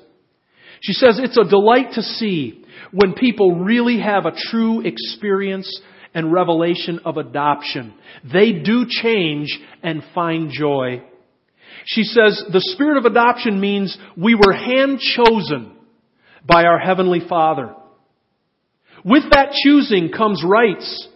She 0.83 0.93
says, 0.93 1.21
it's 1.23 1.39
a 1.39 1.49
delight 1.49 1.93
to 1.95 2.03
see 2.03 2.65
when 2.91 3.13
people 3.15 3.61
really 3.61 4.01
have 4.01 4.27
a 4.27 4.33
true 4.51 4.81
experience 4.81 5.81
and 6.15 6.33
revelation 6.33 7.01
of 7.05 7.17
adoption. 7.17 7.95
They 8.25 8.53
do 8.53 8.87
change 8.89 9.59
and 9.83 10.03
find 10.15 10.51
joy. 10.51 11.03
She 11.85 12.03
says, 12.03 12.43
the 12.53 12.61
spirit 12.61 12.99
of 12.99 13.05
adoption 13.05 13.61
means 13.61 13.97
we 14.17 14.35
were 14.35 14.53
hand 14.53 15.01
chosen 15.01 15.77
by 16.45 16.65
our 16.65 16.79
Heavenly 16.79 17.21
Father. 17.29 17.75
With 19.05 19.25
that 19.31 19.53
choosing 19.65 20.11
comes 20.11 20.45
rights 20.47 21.09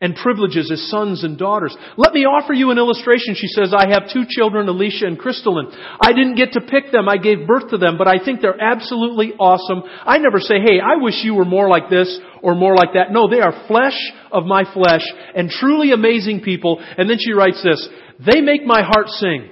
and 0.00 0.14
privileges 0.14 0.70
as 0.70 0.88
sons 0.90 1.24
and 1.24 1.36
daughters. 1.36 1.76
Let 1.96 2.12
me 2.12 2.20
offer 2.20 2.52
you 2.52 2.70
an 2.70 2.78
illustration. 2.78 3.34
She 3.34 3.48
says, 3.48 3.74
I 3.76 3.90
have 3.90 4.12
two 4.12 4.24
children, 4.28 4.68
Alicia 4.68 5.06
and 5.06 5.18
Crystalyn. 5.18 5.74
I 6.00 6.12
didn't 6.12 6.36
get 6.36 6.52
to 6.52 6.60
pick 6.60 6.92
them. 6.92 7.08
I 7.08 7.16
gave 7.16 7.48
birth 7.48 7.70
to 7.70 7.78
them, 7.78 7.98
but 7.98 8.06
I 8.06 8.24
think 8.24 8.40
they're 8.40 8.60
absolutely 8.60 9.32
awesome. 9.32 9.82
I 10.06 10.18
never 10.18 10.38
say, 10.38 10.60
hey, 10.64 10.78
I 10.78 11.02
wish 11.02 11.24
you 11.24 11.34
were 11.34 11.44
more 11.44 11.68
like 11.68 11.90
this 11.90 12.18
or 12.42 12.54
more 12.54 12.74
like 12.74 12.94
that. 12.94 13.12
No, 13.12 13.28
they 13.28 13.40
are 13.40 13.66
flesh 13.66 13.96
of 14.32 14.44
my 14.44 14.64
flesh 14.72 15.02
and 15.34 15.50
truly 15.50 15.92
amazing 15.92 16.40
people. 16.40 16.82
And 16.96 17.08
then 17.08 17.18
she 17.18 17.32
writes 17.32 17.62
this, 17.62 17.88
they 18.24 18.40
make 18.40 18.64
my 18.64 18.82
heart 18.82 19.08
sing. 19.08 19.50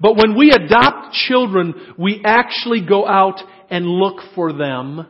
But 0.00 0.16
when 0.16 0.36
we 0.36 0.50
adopt 0.50 1.14
children, 1.14 1.74
we 1.98 2.22
actually 2.24 2.84
go 2.86 3.06
out 3.06 3.40
and 3.70 3.86
look 3.86 4.20
for 4.34 4.52
them. 4.52 5.06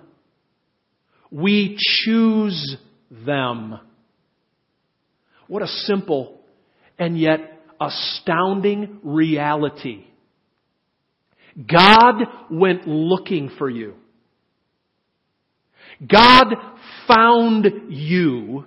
We 1.31 1.77
choose 1.79 2.77
them. 3.11 3.79
What 5.47 5.63
a 5.63 5.67
simple 5.67 6.41
and 6.99 7.19
yet 7.19 7.61
astounding 7.81 9.01
reality. 9.03 10.05
God 11.57 12.23
went 12.51 12.87
looking 12.87 13.51
for 13.59 13.69
you. 13.69 13.95
God 16.01 16.55
found 17.07 17.67
you. 17.89 18.67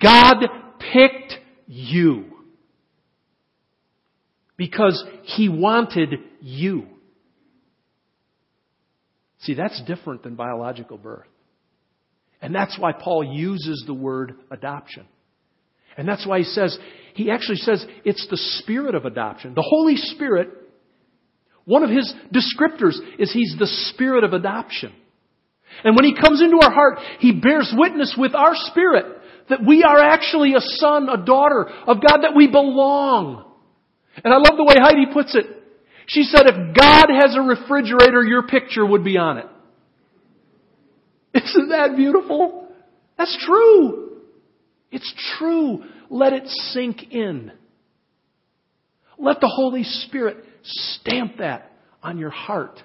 God 0.00 0.44
picked 0.92 1.34
you. 1.66 2.26
Because 4.56 5.04
He 5.24 5.48
wanted 5.48 6.14
you. 6.40 6.86
See, 9.40 9.54
that's 9.54 9.80
different 9.82 10.22
than 10.22 10.36
biological 10.36 10.96
birth. 10.96 11.26
And 12.40 12.54
that's 12.54 12.78
why 12.78 12.92
Paul 12.92 13.24
uses 13.24 13.84
the 13.86 13.94
word 13.94 14.34
adoption. 14.50 15.06
And 15.96 16.08
that's 16.08 16.26
why 16.26 16.38
he 16.38 16.44
says, 16.44 16.76
he 17.14 17.30
actually 17.30 17.56
says 17.56 17.84
it's 18.04 18.26
the 18.28 18.36
spirit 18.36 18.94
of 18.94 19.04
adoption. 19.04 19.54
The 19.54 19.64
Holy 19.66 19.96
Spirit, 19.96 20.48
one 21.64 21.82
of 21.82 21.90
his 21.90 22.12
descriptors 22.32 22.96
is 23.18 23.32
he's 23.32 23.54
the 23.58 23.66
spirit 23.90 24.24
of 24.24 24.32
adoption. 24.32 24.92
And 25.82 25.96
when 25.96 26.04
he 26.04 26.14
comes 26.14 26.40
into 26.40 26.60
our 26.62 26.72
heart, 26.72 26.98
he 27.18 27.32
bears 27.32 27.72
witness 27.76 28.14
with 28.16 28.34
our 28.34 28.52
spirit 28.54 29.06
that 29.48 29.64
we 29.66 29.82
are 29.82 30.00
actually 30.00 30.54
a 30.54 30.60
son, 30.60 31.08
a 31.08 31.24
daughter 31.24 31.68
of 31.86 31.98
God, 32.00 32.22
that 32.22 32.34
we 32.34 32.46
belong. 32.46 33.44
And 34.22 34.32
I 34.32 34.36
love 34.36 34.56
the 34.56 34.64
way 34.64 34.76
Heidi 34.78 35.06
puts 35.12 35.34
it. 35.34 35.46
She 36.06 36.22
said, 36.22 36.42
if 36.46 36.76
God 36.76 37.06
has 37.20 37.34
a 37.36 37.40
refrigerator, 37.40 38.22
your 38.22 38.46
picture 38.46 38.84
would 38.84 39.04
be 39.04 39.16
on 39.16 39.38
it. 39.38 39.46
Isn't 41.34 41.70
that 41.70 41.96
beautiful? 41.96 42.68
That's 43.18 43.36
true. 43.44 44.20
It's 44.90 45.12
true. 45.38 45.84
Let 46.08 46.32
it 46.32 46.46
sink 46.46 47.10
in. 47.10 47.52
Let 49.18 49.40
the 49.40 49.50
Holy 49.52 49.82
Spirit 49.82 50.38
stamp 50.62 51.38
that 51.38 51.72
on 52.02 52.18
your 52.18 52.30
heart 52.30 52.80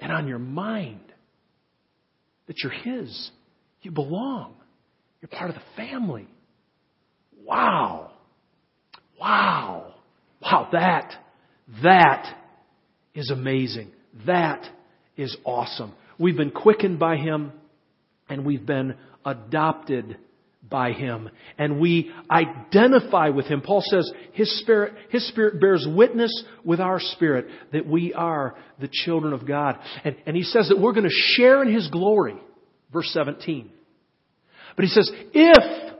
and 0.00 0.12
on 0.12 0.28
your 0.28 0.38
mind 0.38 1.11
that 2.46 2.56
you're 2.62 2.72
His. 2.72 3.30
You 3.82 3.90
belong. 3.90 4.54
You're 5.20 5.28
part 5.28 5.50
of 5.50 5.56
the 5.56 5.62
family. 5.76 6.26
Wow. 7.44 8.12
Wow. 9.20 9.94
Wow, 10.40 10.68
that, 10.72 11.14
that 11.82 12.36
is 13.14 13.30
amazing. 13.30 13.92
That 14.26 14.66
is 15.16 15.36
awesome. 15.44 15.92
We've 16.18 16.36
been 16.36 16.50
quickened 16.50 16.98
by 16.98 17.16
Him 17.16 17.52
and 18.28 18.44
we've 18.44 18.66
been 18.66 18.96
adopted 19.24 20.16
by 20.72 20.90
Him. 20.90 21.30
And 21.58 21.78
we 21.78 22.10
identify 22.28 23.28
with 23.28 23.46
Him. 23.46 23.60
Paul 23.60 23.82
says 23.86 24.10
His 24.32 24.60
Spirit, 24.60 24.94
His 25.10 25.28
Spirit 25.28 25.60
bears 25.60 25.86
witness 25.88 26.42
with 26.64 26.80
our 26.80 26.98
spirit 26.98 27.46
that 27.72 27.86
we 27.86 28.12
are 28.12 28.56
the 28.80 28.88
children 28.90 29.32
of 29.32 29.46
God. 29.46 29.78
And, 30.02 30.16
and 30.26 30.36
He 30.36 30.42
says 30.42 30.68
that 30.70 30.80
we're 30.80 30.94
going 30.94 31.08
to 31.08 31.34
share 31.36 31.62
in 31.62 31.72
His 31.72 31.88
glory. 31.88 32.36
Verse 32.92 33.10
17. 33.12 33.70
But 34.74 34.84
He 34.84 34.90
says, 34.90 35.08
if 35.32 35.94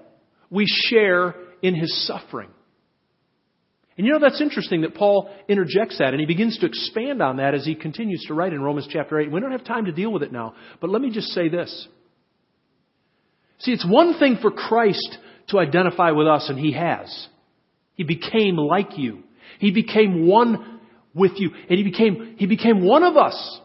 we 0.50 0.66
share 0.66 1.36
in 1.62 1.76
His 1.76 2.06
suffering. 2.08 2.48
And 3.96 4.06
you 4.06 4.12
know, 4.14 4.20
that's 4.20 4.40
interesting 4.40 4.80
that 4.82 4.94
Paul 4.94 5.30
interjects 5.48 5.98
that 5.98 6.14
and 6.14 6.20
he 6.20 6.26
begins 6.26 6.58
to 6.58 6.66
expand 6.66 7.20
on 7.20 7.36
that 7.36 7.54
as 7.54 7.64
he 7.64 7.74
continues 7.74 8.24
to 8.26 8.34
write 8.34 8.52
in 8.54 8.62
Romans 8.62 8.88
chapter 8.90 9.20
8. 9.20 9.30
We 9.30 9.40
don't 9.40 9.52
have 9.52 9.64
time 9.64 9.84
to 9.84 9.92
deal 9.92 10.10
with 10.10 10.22
it 10.22 10.32
now, 10.32 10.54
but 10.80 10.88
let 10.88 11.02
me 11.02 11.10
just 11.10 11.28
say 11.28 11.48
this. 11.48 11.88
See, 13.62 13.72
it's 13.72 13.86
one 13.88 14.18
thing 14.18 14.38
for 14.42 14.50
Christ 14.50 15.18
to 15.48 15.58
identify 15.58 16.10
with 16.10 16.26
us, 16.26 16.48
and 16.48 16.58
He 16.58 16.72
has. 16.72 17.28
He 17.94 18.02
became 18.02 18.56
like 18.56 18.98
you. 18.98 19.22
He 19.60 19.70
became 19.70 20.26
one 20.26 20.80
with 21.14 21.32
you, 21.36 21.50
and 21.68 21.78
He 21.78 21.84
became, 21.84 22.34
He 22.38 22.46
became 22.46 22.84
one 22.84 23.04
of 23.04 23.16
us. 23.16 23.60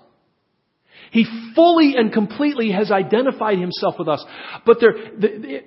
He 1.12 1.26
fully 1.56 1.96
and 1.98 2.14
completely 2.14 2.72
has 2.72 2.92
identified 2.92 3.58
Himself 3.58 3.96
with 3.98 4.08
us. 4.08 4.24
But 4.66 4.78
there, 4.80 4.94
the, 5.18 5.28
the, 5.28 5.60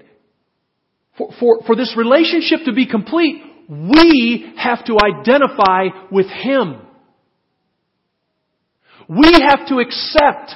for, 1.18 1.30
for, 1.40 1.62
for 1.66 1.76
this 1.76 1.94
relationship 1.96 2.60
to 2.66 2.72
be 2.72 2.86
complete, 2.86 3.42
we 3.68 4.52
have 4.56 4.84
to 4.84 4.96
identify 5.02 5.86
with 6.12 6.26
Him. 6.26 6.82
We 9.08 9.44
have 9.48 9.66
to 9.68 9.78
accept 9.78 10.52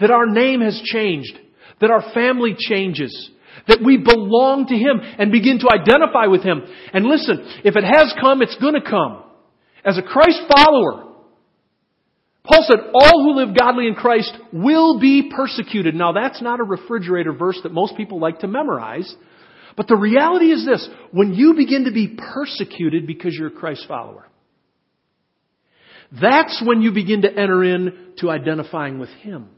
that 0.00 0.10
our 0.10 0.26
name 0.26 0.62
has 0.62 0.80
changed 0.82 1.38
that 1.80 1.90
our 1.90 2.12
family 2.12 2.54
changes, 2.58 3.30
that 3.68 3.80
we 3.84 3.96
belong 3.96 4.66
to 4.66 4.74
Him 4.74 5.00
and 5.00 5.32
begin 5.32 5.58
to 5.60 5.70
identify 5.72 6.26
with 6.26 6.42
Him. 6.42 6.62
And 6.92 7.06
listen, 7.06 7.44
if 7.64 7.76
it 7.76 7.84
has 7.84 8.14
come, 8.20 8.42
it's 8.42 8.56
gonna 8.60 8.82
come. 8.82 9.22
As 9.84 9.98
a 9.98 10.02
Christ 10.02 10.40
follower, 10.48 11.12
Paul 12.44 12.66
said, 12.68 12.90
all 12.94 13.22
who 13.22 13.36
live 13.36 13.56
godly 13.58 13.86
in 13.86 13.94
Christ 13.94 14.32
will 14.52 15.00
be 15.00 15.30
persecuted. 15.34 15.94
Now 15.94 16.12
that's 16.12 16.42
not 16.42 16.60
a 16.60 16.64
refrigerator 16.64 17.32
verse 17.32 17.58
that 17.62 17.72
most 17.72 17.96
people 17.96 18.20
like 18.20 18.40
to 18.40 18.48
memorize. 18.48 19.12
But 19.76 19.88
the 19.88 19.96
reality 19.96 20.52
is 20.52 20.64
this, 20.64 20.88
when 21.10 21.34
you 21.34 21.54
begin 21.54 21.84
to 21.84 21.92
be 21.92 22.16
persecuted 22.34 23.06
because 23.06 23.34
you're 23.34 23.48
a 23.48 23.50
Christ 23.50 23.86
follower, 23.88 24.28
that's 26.12 26.62
when 26.64 26.82
you 26.82 26.92
begin 26.92 27.22
to 27.22 27.30
enter 27.30 27.64
in 27.64 28.12
to 28.18 28.30
identifying 28.30 28.98
with 28.98 29.08
Him. 29.08 29.48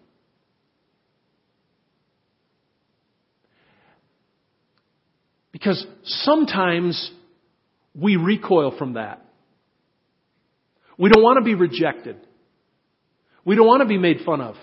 Because 5.56 5.86
sometimes 6.04 7.10
we 7.94 8.16
recoil 8.16 8.76
from 8.76 8.92
that. 8.92 9.24
We 10.98 11.08
don't 11.08 11.22
want 11.22 11.38
to 11.38 11.44
be 11.46 11.54
rejected. 11.54 12.18
We 13.42 13.56
don't 13.56 13.66
want 13.66 13.80
to 13.80 13.88
be 13.88 13.96
made 13.96 14.18
fun 14.26 14.42
of. 14.42 14.56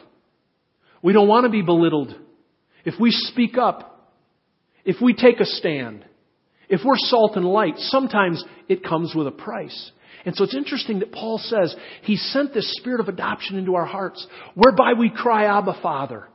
We 1.02 1.12
don't 1.12 1.28
want 1.28 1.46
to 1.46 1.50
be 1.50 1.64
belittled. 1.64 2.14
If 2.86 3.00
we 3.00 3.10
speak 3.10 3.58
up, 3.58 4.14
if 4.86 4.98
we 5.02 5.16
take 5.16 5.40
a 5.40 5.46
stand, 5.46 6.06
if 6.70 6.82
we're 6.86 6.94
salt 6.98 7.38
and 7.38 7.46
light, 7.46 7.74
sometimes 7.78 8.46
it 8.70 8.84
comes 8.84 9.16
with 9.16 9.26
a 9.26 9.32
price. 9.32 9.92
And 10.28 10.36
so 10.36 10.44
it's 10.44 10.56
interesting 10.56 11.00
that 11.00 11.12
Paul 11.12 11.40
says 11.40 11.76
he 12.04 12.18
sent 12.18 12.54
this 12.54 12.72
spirit 12.78 13.00
of 13.00 13.08
adoption 13.08 13.58
into 13.58 13.74
our 13.74 13.88
hearts, 13.88 14.28
whereby 14.54 14.94
we 15.00 15.10
cry, 15.10 15.46
Abba, 15.46 15.80
Father. 15.82 16.28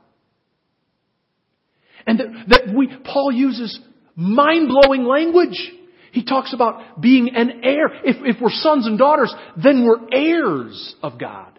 And 2.08 2.18
that, 2.18 2.26
that 2.48 2.74
we, 2.76 2.88
Paul 3.04 3.30
uses 3.30 3.78
mind-blowing 4.18 5.04
language. 5.04 5.70
He 6.10 6.24
talks 6.24 6.52
about 6.52 7.00
being 7.00 7.30
an 7.34 7.60
heir. 7.62 7.86
If, 8.04 8.16
if 8.36 8.42
we're 8.42 8.50
sons 8.50 8.86
and 8.86 8.98
daughters, 8.98 9.32
then 9.62 9.86
we're 9.86 10.08
heirs 10.12 10.96
of 11.02 11.18
God. 11.20 11.58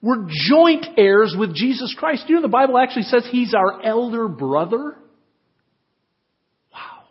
We're 0.00 0.26
joint 0.28 0.84
heirs 0.96 1.34
with 1.38 1.54
Jesus 1.54 1.94
Christ. 1.96 2.24
You 2.26 2.34
know, 2.34 2.42
the 2.42 2.48
Bible 2.48 2.76
actually 2.76 3.04
says 3.04 3.26
He's 3.30 3.54
our 3.54 3.84
elder 3.84 4.26
brother. 4.26 4.96
Wow. 6.72 7.04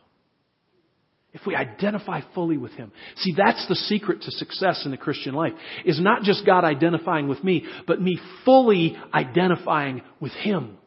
If 1.32 1.46
we 1.46 1.56
identify 1.56 2.20
fully 2.36 2.58
with 2.58 2.74
Him. 2.74 2.92
See, 3.16 3.34
that's 3.38 3.66
the 3.70 3.76
secret 3.76 4.24
to 4.24 4.32
success 4.32 4.82
in 4.84 4.92
the 4.92 4.98
Christian 4.98 5.34
life. 5.34 5.54
Is 5.86 6.02
not 6.02 6.24
just 6.24 6.46
God 6.46 6.66
identifying 6.66 7.30
with 7.30 7.42
me, 7.42 7.64
but 7.88 8.02
me 8.02 8.20
fully 8.44 8.98
identifying 9.14 10.02
with 10.20 10.34
Him. 10.34 10.78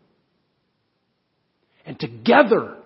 And 1.87 1.99
together, 1.99 2.77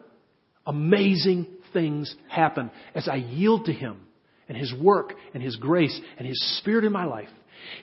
amazing 0.69 1.47
things 1.73 2.15
happen 2.29 2.71
as 2.95 3.09
I 3.09 3.17
yield 3.17 3.65
to 3.67 3.73
Him 3.73 4.01
and 4.49 4.57
His 4.57 4.73
work 4.81 5.15
and 5.35 5.43
His 5.43 5.57
grace 5.57 5.99
and 6.19 6.27
His 6.27 6.59
Spirit 6.59 6.85
in 6.85 6.93
my 6.93 7.05
life. 7.05 7.29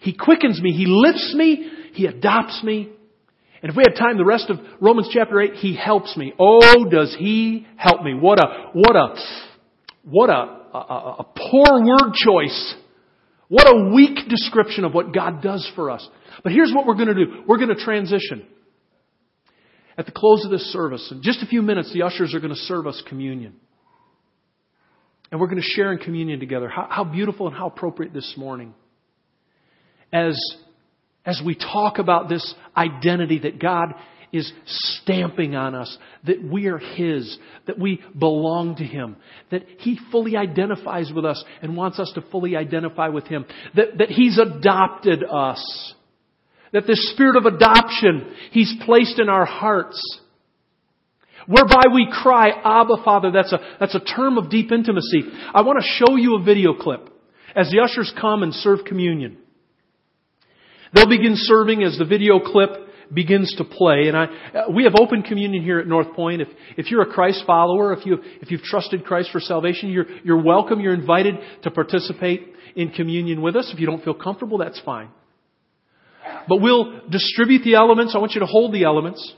He 0.02 0.14
quickens 0.14 0.62
me. 0.62 0.72
He 0.72 0.86
lifts 0.88 1.34
me. 1.36 1.70
He 1.94 2.06
adopts 2.06 2.62
me. 2.64 2.90
And 3.62 3.72
if 3.72 3.76
we 3.76 3.84
have 3.88 3.98
time, 3.98 4.18
the 4.18 4.26
rest 4.26 4.50
of 4.50 4.60
Romans 4.80 5.10
chapter 5.12 5.42
8, 5.42 5.56
He 5.56 5.76
helps 5.76 6.16
me. 6.16 6.34
Oh, 6.40 6.86
does 6.90 7.16
He 7.18 7.66
help 7.78 8.04
me. 8.04 8.14
What 8.14 8.40
a, 8.40 8.72
what 8.74 8.96
a, 8.96 9.16
what 10.04 10.30
a, 10.30 10.78
a, 10.78 11.16
a 11.20 11.24
poor 11.24 11.84
word 11.84 12.14
choice. 12.14 12.76
What 13.48 13.68
a 13.68 13.94
weak 13.94 14.28
description 14.30 14.86
of 14.86 14.94
what 14.94 15.14
God 15.14 15.42
does 15.42 15.70
for 15.76 15.92
us. 15.92 16.08
But 16.44 16.52
here's 16.52 16.74
what 16.74 16.86
we're 16.86 16.96
going 16.96 17.08
to 17.08 17.14
do. 17.14 17.44
We're 17.48 17.58
going 17.58 17.76
to 17.76 17.84
transition. 17.84 18.46
At 19.98 20.06
the 20.06 20.12
close 20.12 20.44
of 20.44 20.52
this 20.52 20.74
service, 20.74 21.08
in 21.12 21.22
just 21.22 21.42
a 21.42 21.46
few 21.46 21.62
minutes, 21.62 21.92
the 21.94 22.04
ushers 22.04 22.34
are 22.34 22.40
going 22.40 22.54
to 22.54 22.60
serve 22.60 22.86
us 22.86 23.02
communion. 23.08 23.56
And 25.32 25.40
we're 25.40 25.48
going 25.48 25.62
to 25.62 25.68
share 25.68 25.92
in 25.92 26.00
communion 26.00 26.40
together. 26.40 26.70
How, 26.70 26.88
how 26.90 27.04
beautiful 27.04 27.48
and 27.48 27.56
how 27.56 27.68
appropriate 27.68 28.14
this 28.14 28.34
morning 28.38 28.74
as, 30.12 30.40
as 31.26 31.42
we 31.46 31.56
talk 31.56 31.98
about 31.98 32.30
this 32.30 32.54
identity 32.76 33.40
that 33.40 33.60
God 33.60 33.94
is 34.32 34.52
stamping 34.66 35.56
on 35.56 35.76
us, 35.76 35.98
that 36.26 36.44
we 36.44 36.68
are 36.68 36.78
His, 36.78 37.38
that 37.68 37.80
we 37.80 38.02
belong 38.18 38.76
to 38.78 38.84
Him, 38.84 39.16
that 39.52 39.64
He 39.80 40.00
fully 40.12 40.36
identifies 40.36 41.12
with 41.14 41.26
us 41.26 41.44
and 41.62 41.78
wants 41.78 42.00
us 42.00 42.12
to 42.16 42.22
fully 42.32 42.56
identify 42.56 43.10
with 43.10 43.26
Him, 43.28 43.46
that, 43.76 43.98
that 43.98 44.10
He's 44.10 44.38
adopted 44.38 45.24
us, 45.24 45.94
that 46.76 46.86
the 46.86 46.96
spirit 47.14 47.38
of 47.38 47.46
adoption 47.46 48.36
He's 48.52 48.74
placed 48.86 49.18
in 49.18 49.30
our 49.30 49.46
hearts, 49.46 50.20
whereby 51.48 51.84
we 51.94 52.08
cry, 52.12 52.50
Abba 52.50 53.02
Father. 53.04 53.32
That's 53.32 53.54
a, 53.54 53.60
that's 53.80 53.96
a 53.96 54.02
term 54.02 54.38
of 54.38 54.50
deep 54.50 54.74
intimacy. 54.74 55.24
I 55.54 55.62
want 55.62 55.82
to 55.82 55.88
show 55.88 56.18
you 56.18 56.36
a 56.36 56.44
video 56.44 56.74
clip 56.74 57.10
as 57.56 57.72
the 57.72 57.80
ushers 57.80 58.14
come 58.20 58.44
and 58.44 58.54
serve 58.54 58.80
communion. 58.86 59.38
They'll 60.94 61.10
begin 61.10 61.36
serving 61.36 61.82
as 61.82 61.98
the 61.98 62.06
video 62.06 62.40
clip 62.40 62.70
begins 63.14 63.56
to 63.58 63.64
play. 63.64 64.10
And 64.10 64.18
I, 64.18 64.26
uh, 64.26 64.72
we 64.74 64.84
have 64.84 64.94
open 65.00 65.22
communion 65.24 65.64
here 65.64 65.80
at 65.80 65.88
Northpointe. 65.88 66.42
If, 66.42 66.50
if 66.76 66.92
you're 66.92 67.04
a 67.04 67.14
Christ 67.14 67.44
follower, 67.48 67.94
if 67.94 68.06
you, 68.06 68.18
if 68.42 68.52
you've 68.52 68.64
trusted 68.64 69.06
Christ 69.06 69.30
for 69.32 69.40
salvation, 69.40 69.90
you're, 69.90 70.08
you're 70.26 70.44
welcome. 70.44 70.82
You're 70.82 70.94
invited 70.94 71.36
to 71.64 71.72
participate 71.72 72.54
in 72.76 72.90
communion 72.90 73.42
with 73.42 73.56
us. 73.56 73.72
If 73.74 73.80
you 73.80 73.86
don't 73.86 74.04
feel 74.04 74.14
comfortable, 74.14 74.58
that's 74.58 74.82
fine. 74.82 75.10
But 76.48 76.62
we'll 76.62 77.08
distribute 77.10 77.64
the 77.64 77.76
elements. 77.76 78.14
I 78.16 78.20
want 78.20 78.34
you 78.34 78.42
to 78.42 78.46
hold 78.46 78.74
the 78.74 78.84
elements. 78.84 79.34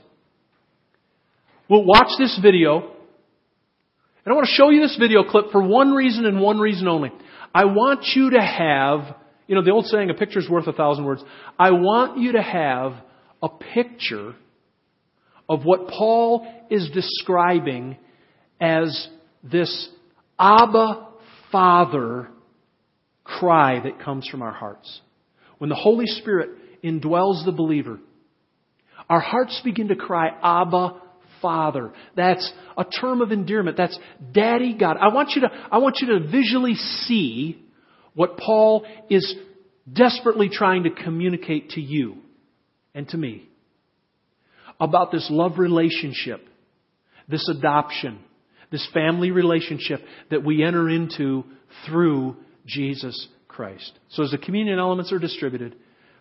We'll 1.68 1.84
watch 1.84 2.12
this 2.18 2.38
video. 2.42 2.78
And 2.78 4.32
I 4.32 4.32
want 4.32 4.46
to 4.46 4.52
show 4.52 4.70
you 4.70 4.80
this 4.80 4.96
video 4.98 5.24
clip 5.24 5.52
for 5.52 5.62
one 5.62 5.92
reason 5.92 6.26
and 6.26 6.40
one 6.40 6.58
reason 6.58 6.88
only. 6.88 7.10
I 7.54 7.64
want 7.64 8.04
you 8.14 8.30
to 8.30 8.40
have 8.40 9.16
you 9.48 9.54
know, 9.54 9.62
the 9.62 9.70
old 9.70 9.86
saying, 9.86 10.10
a 10.10 10.14
picture's 10.14 10.46
worth 10.48 10.66
a 10.66 10.72
thousand 10.72 11.06
words. 11.06 11.24
I 11.58 11.70
want 11.70 12.18
you 12.18 12.32
to 12.32 12.42
have 12.42 12.92
a 13.42 13.48
picture 13.48 14.34
of 15.48 15.64
what 15.64 15.88
Paul 15.88 16.46
is 16.70 16.90
describing 16.92 17.96
as 18.60 19.08
this 19.42 19.88
Abba 20.38 21.08
Father 21.50 22.28
cry 23.24 23.80
that 23.80 24.00
comes 24.04 24.28
from 24.28 24.42
our 24.42 24.52
hearts. 24.52 25.00
When 25.56 25.70
the 25.70 25.76
Holy 25.76 26.06
Spirit 26.06 26.50
indwells 26.82 27.44
the 27.44 27.52
believer, 27.52 27.98
our 29.08 29.20
hearts 29.20 29.60
begin 29.64 29.88
to 29.88 29.96
cry, 29.96 30.28
Abba 30.42 31.00
Father. 31.40 31.92
That's 32.16 32.52
a 32.76 32.84
term 32.84 33.20
of 33.20 33.32
endearment. 33.32 33.76
That's 33.76 33.98
Daddy 34.32 34.74
God. 34.78 34.96
I 35.00 35.12
want 35.14 35.30
you 35.34 35.42
to, 35.42 35.48
I 35.70 35.78
want 35.78 35.98
you 36.00 36.18
to 36.18 36.28
visually 36.28 36.74
see 36.74 37.64
what 38.14 38.36
Paul 38.36 38.84
is 39.08 39.34
desperately 39.90 40.48
trying 40.48 40.84
to 40.84 40.90
communicate 40.90 41.70
to 41.70 41.80
you 41.80 42.16
and 42.94 43.08
to 43.08 43.16
me 43.16 43.48
about 44.80 45.10
this 45.10 45.28
love 45.30 45.58
relationship, 45.58 46.40
this 47.28 47.48
adoption, 47.48 48.18
this 48.70 48.86
family 48.92 49.30
relationship 49.30 50.00
that 50.30 50.44
we 50.44 50.62
enter 50.62 50.88
into 50.88 51.44
through 51.86 52.36
Jesus 52.66 53.28
Christ. 53.46 53.92
So 54.10 54.24
as 54.24 54.30
the 54.30 54.38
communion 54.38 54.78
elements 54.78 55.12
are 55.12 55.18
distributed, 55.18 55.76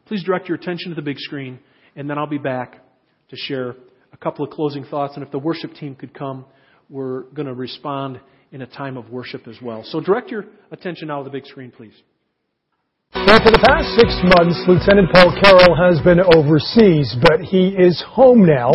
please 0.07 0.23
direct 0.23 0.47
your 0.47 0.57
attention 0.57 0.89
to 0.89 0.95
the 0.95 1.01
big 1.01 1.19
screen, 1.19 1.59
and 1.95 2.09
then 2.09 2.17
I'll 2.17 2.27
be 2.27 2.37
back 2.37 2.81
to 3.29 3.35
share 3.35 3.75
a 4.13 4.17
couple 4.17 4.45
of 4.45 4.51
closing 4.51 4.85
thoughts. 4.85 5.15
And 5.15 5.23
if 5.23 5.31
the 5.31 5.39
worship 5.39 5.73
team 5.73 5.95
could 5.95 6.13
come, 6.13 6.45
we're 6.89 7.23
going 7.23 7.47
to 7.47 7.53
respond 7.53 8.19
in 8.51 8.61
a 8.61 8.67
time 8.67 8.97
of 8.97 9.09
worship 9.09 9.47
as 9.47 9.57
well. 9.61 9.83
So 9.83 9.99
direct 9.99 10.31
your 10.31 10.45
attention 10.71 11.09
now 11.09 11.19
to 11.19 11.23
the 11.25 11.29
big 11.29 11.45
screen, 11.45 11.71
please. 11.71 11.93
Now, 13.13 13.39
for 13.43 13.51
the 13.51 13.63
past 13.67 13.95
six 13.95 14.15
months, 14.35 14.59
Lieutenant 14.67 15.11
Paul 15.13 15.35
Carroll 15.41 15.75
has 15.75 16.01
been 16.03 16.19
overseas, 16.19 17.15
but 17.21 17.41
he 17.41 17.69
is 17.69 18.03
home 18.07 18.45
now. 18.45 18.71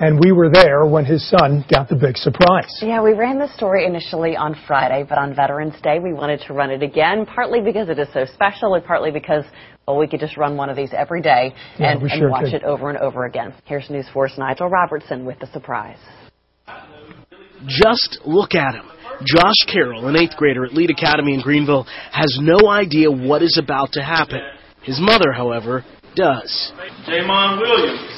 And 0.00 0.18
we 0.18 0.32
were 0.32 0.48
there 0.50 0.86
when 0.86 1.04
his 1.04 1.28
son 1.28 1.62
got 1.70 1.90
the 1.90 1.94
big 1.94 2.16
surprise. 2.16 2.80
Yeah, 2.80 3.02
we 3.02 3.12
ran 3.12 3.38
the 3.38 3.52
story 3.54 3.84
initially 3.84 4.34
on 4.34 4.56
Friday, 4.66 5.04
but 5.06 5.18
on 5.18 5.34
Veterans 5.36 5.74
Day 5.82 5.98
we 5.98 6.14
wanted 6.14 6.40
to 6.46 6.54
run 6.54 6.70
it 6.70 6.82
again, 6.82 7.26
partly 7.26 7.60
because 7.60 7.90
it 7.90 7.98
is 7.98 8.08
so 8.14 8.24
special 8.24 8.74
and 8.74 8.84
partly 8.84 9.10
because, 9.10 9.44
well, 9.86 9.98
we 9.98 10.08
could 10.08 10.18
just 10.20 10.38
run 10.38 10.56
one 10.56 10.70
of 10.70 10.76
these 10.76 10.90
every 10.96 11.20
day 11.20 11.54
Yeah, 11.78 11.92
and, 11.92 12.02
and 12.02 12.10
sure 12.12 12.30
watch 12.30 12.44
could. 12.46 12.54
it 12.54 12.64
over 12.64 12.88
and 12.88 12.96
over 12.98 13.26
again. 13.26 13.52
Here's 13.66 13.90
News 13.90 14.06
4's 14.14 14.38
Nigel 14.38 14.68
Robertson 14.70 15.26
with 15.26 15.38
the 15.38 15.46
surprise. 15.48 15.98
Just 17.66 18.20
look 18.24 18.54
at 18.54 18.74
him. 18.74 18.86
Josh 19.26 19.66
Carroll, 19.70 20.08
an 20.08 20.16
eighth 20.16 20.34
grader 20.38 20.64
at 20.64 20.72
Lead 20.72 20.88
Academy 20.88 21.34
in 21.34 21.42
Greenville, 21.42 21.84
has 22.10 22.38
no 22.40 22.70
idea 22.70 23.10
what 23.10 23.42
is 23.42 23.58
about 23.62 23.92
to 23.92 24.02
happen. 24.02 24.40
His 24.82 24.98
mother, 24.98 25.30
however, 25.36 25.84
does. 26.16 26.72
Jamon 27.06 27.60
Williams. 27.60 28.16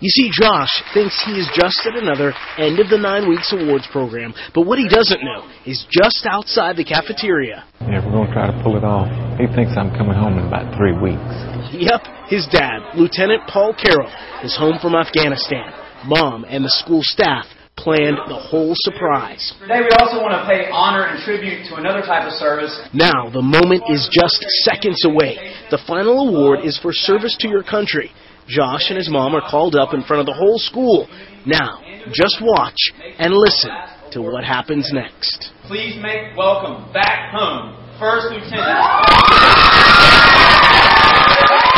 You 0.00 0.10
see, 0.10 0.30
Josh 0.30 0.70
thinks 0.94 1.18
he 1.26 1.32
is 1.42 1.50
just 1.58 1.82
at 1.82 1.98
another 1.98 2.30
end 2.54 2.78
of 2.78 2.86
the 2.86 2.98
nine 2.98 3.28
weeks 3.28 3.50
awards 3.50 3.82
program, 3.90 4.32
but 4.54 4.62
what 4.62 4.78
he 4.78 4.86
doesn't 4.86 5.24
know 5.26 5.50
is 5.66 5.82
just 5.90 6.22
outside 6.22 6.76
the 6.78 6.86
cafeteria. 6.86 7.66
Yeah, 7.82 8.06
we're 8.06 8.14
going 8.14 8.28
to 8.28 8.32
try 8.32 8.46
to 8.46 8.54
pull 8.62 8.78
it 8.78 8.86
off. 8.86 9.10
He 9.42 9.50
thinks 9.50 9.74
I'm 9.74 9.90
coming 9.90 10.14
home 10.14 10.38
in 10.38 10.46
about 10.46 10.70
three 10.78 10.94
weeks. 10.94 11.34
Yep, 11.74 12.30
his 12.30 12.46
dad, 12.46 12.94
Lieutenant 12.94 13.42
Paul 13.50 13.74
Carroll, 13.74 14.06
is 14.46 14.54
home 14.54 14.78
from 14.78 14.94
Afghanistan. 14.94 15.74
Mom 16.06 16.46
and 16.46 16.62
the 16.62 16.70
school 16.70 17.02
staff 17.02 17.50
planned 17.74 18.22
the 18.30 18.38
whole 18.38 18.78
surprise. 18.78 19.50
Today 19.58 19.82
we 19.82 19.90
also 19.98 20.22
want 20.22 20.38
to 20.38 20.46
pay 20.46 20.70
honor 20.70 21.10
and 21.10 21.18
tribute 21.26 21.66
to 21.70 21.74
another 21.74 22.06
type 22.06 22.22
of 22.22 22.38
service. 22.38 22.70
Now, 22.94 23.30
the 23.30 23.42
moment 23.42 23.82
is 23.90 24.06
just 24.14 24.38
seconds 24.62 25.02
away. 25.02 25.58
The 25.74 25.82
final 25.90 26.30
award 26.30 26.62
is 26.62 26.78
for 26.78 26.92
service 26.92 27.34
to 27.40 27.48
your 27.48 27.62
country. 27.66 28.14
Josh 28.48 28.88
and 28.88 28.96
his 28.96 29.10
mom 29.10 29.34
are 29.34 29.42
called 29.48 29.74
up 29.74 29.92
in 29.94 30.02
front 30.02 30.20
of 30.20 30.26
the 30.26 30.32
whole 30.32 30.58
school. 30.58 31.06
Now, 31.46 31.82
just 32.12 32.38
watch 32.40 32.78
and 33.18 33.32
listen 33.34 33.70
to 34.12 34.22
what 34.22 34.44
happens 34.44 34.90
next. 34.92 35.52
Please 35.66 35.98
make 36.00 36.36
welcome 36.36 36.90
back 36.92 37.30
home, 37.32 37.76
First 37.98 38.28
Lieutenant. 38.32 38.64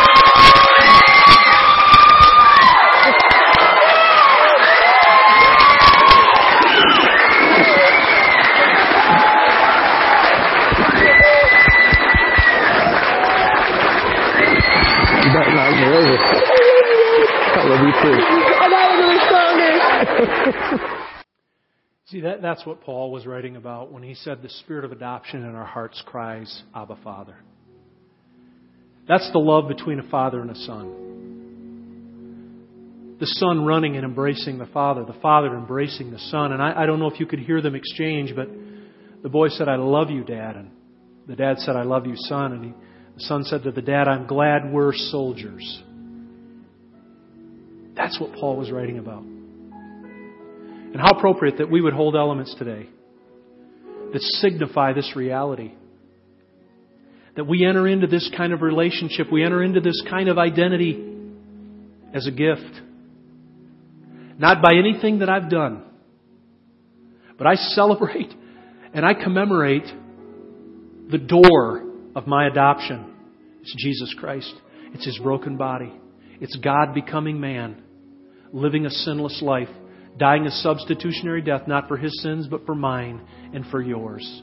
See, 22.20 22.26
that, 22.26 22.42
that's 22.42 22.66
what 22.66 22.82
Paul 22.82 23.10
was 23.10 23.24
writing 23.24 23.56
about 23.56 23.90
when 23.90 24.02
he 24.02 24.12
said 24.12 24.42
the 24.42 24.50
spirit 24.50 24.84
of 24.84 24.92
adoption 24.92 25.42
in 25.42 25.54
our 25.54 25.64
hearts 25.64 26.02
cries, 26.04 26.62
Abba, 26.74 26.98
Father. 27.02 27.34
That's 29.08 29.32
the 29.32 29.38
love 29.38 29.68
between 29.68 29.98
a 29.98 30.10
father 30.10 30.42
and 30.42 30.50
a 30.50 30.54
son. 30.54 31.06
the 33.18 33.26
son 33.26 33.64
running 33.64 33.96
and 33.96 34.04
embracing 34.04 34.58
the 34.58 34.66
father, 34.66 35.02
the 35.06 35.18
father 35.20 35.54
embracing 35.54 36.10
the 36.10 36.18
son. 36.18 36.52
And 36.52 36.60
I, 36.62 36.82
I 36.82 36.86
don't 36.86 36.98
know 36.98 37.10
if 37.10 37.18
you 37.18 37.24
could 37.24 37.38
hear 37.38 37.62
them 37.62 37.74
exchange, 37.74 38.34
but 38.36 38.48
the 39.22 39.30
boy 39.30 39.48
said, 39.48 39.68
I 39.68 39.76
love 39.76 40.10
you, 40.10 40.22
Dad. 40.22 40.56
And 40.56 40.72
the 41.26 41.36
dad 41.36 41.58
said, 41.60 41.74
I 41.74 41.84
love 41.84 42.06
you, 42.06 42.16
son. 42.16 42.52
And 42.52 42.64
he, 42.66 42.72
the 43.14 43.22
son 43.22 43.44
said 43.44 43.62
to 43.62 43.70
the 43.70 43.80
dad, 43.80 44.08
I'm 44.08 44.26
glad 44.26 44.70
we're 44.70 44.92
soldiers. 44.94 45.82
That's 47.96 48.20
what 48.20 48.34
Paul 48.34 48.58
was 48.58 48.70
writing 48.70 48.98
about. 48.98 49.24
And 50.92 51.00
how 51.00 51.12
appropriate 51.18 51.58
that 51.58 51.70
we 51.70 51.80
would 51.80 51.92
hold 51.92 52.16
elements 52.16 52.54
today 52.58 52.88
that 54.12 54.22
signify 54.22 54.92
this 54.92 55.12
reality. 55.14 55.72
That 57.36 57.44
we 57.44 57.64
enter 57.64 57.86
into 57.86 58.06
this 58.06 58.30
kind 58.36 58.52
of 58.52 58.60
relationship, 58.60 59.30
we 59.30 59.44
enter 59.44 59.62
into 59.62 59.80
this 59.80 60.02
kind 60.08 60.28
of 60.28 60.36
identity 60.36 61.06
as 62.12 62.26
a 62.26 62.30
gift. 62.30 62.80
Not 64.36 64.62
by 64.62 64.72
anything 64.74 65.20
that 65.20 65.28
I've 65.28 65.50
done, 65.50 65.84
but 67.38 67.46
I 67.46 67.54
celebrate 67.54 68.32
and 68.92 69.06
I 69.06 69.14
commemorate 69.14 69.86
the 71.10 71.18
door 71.18 71.84
of 72.16 72.26
my 72.26 72.46
adoption. 72.48 73.14
It's 73.62 73.74
Jesus 73.78 74.14
Christ. 74.18 74.52
It's 74.92 75.04
His 75.04 75.18
broken 75.22 75.56
body. 75.56 75.92
It's 76.40 76.56
God 76.56 76.94
becoming 76.94 77.38
man, 77.38 77.82
living 78.52 78.86
a 78.86 78.90
sinless 78.90 79.40
life, 79.42 79.68
dying 80.18 80.46
a 80.46 80.50
substitutionary 80.50 81.42
death, 81.42 81.62
not 81.66 81.88
for 81.88 81.96
His 81.96 82.20
sins, 82.22 82.46
but 82.48 82.66
for 82.66 82.74
mine 82.74 83.20
and 83.54 83.66
for 83.66 83.80
yours. 83.80 84.42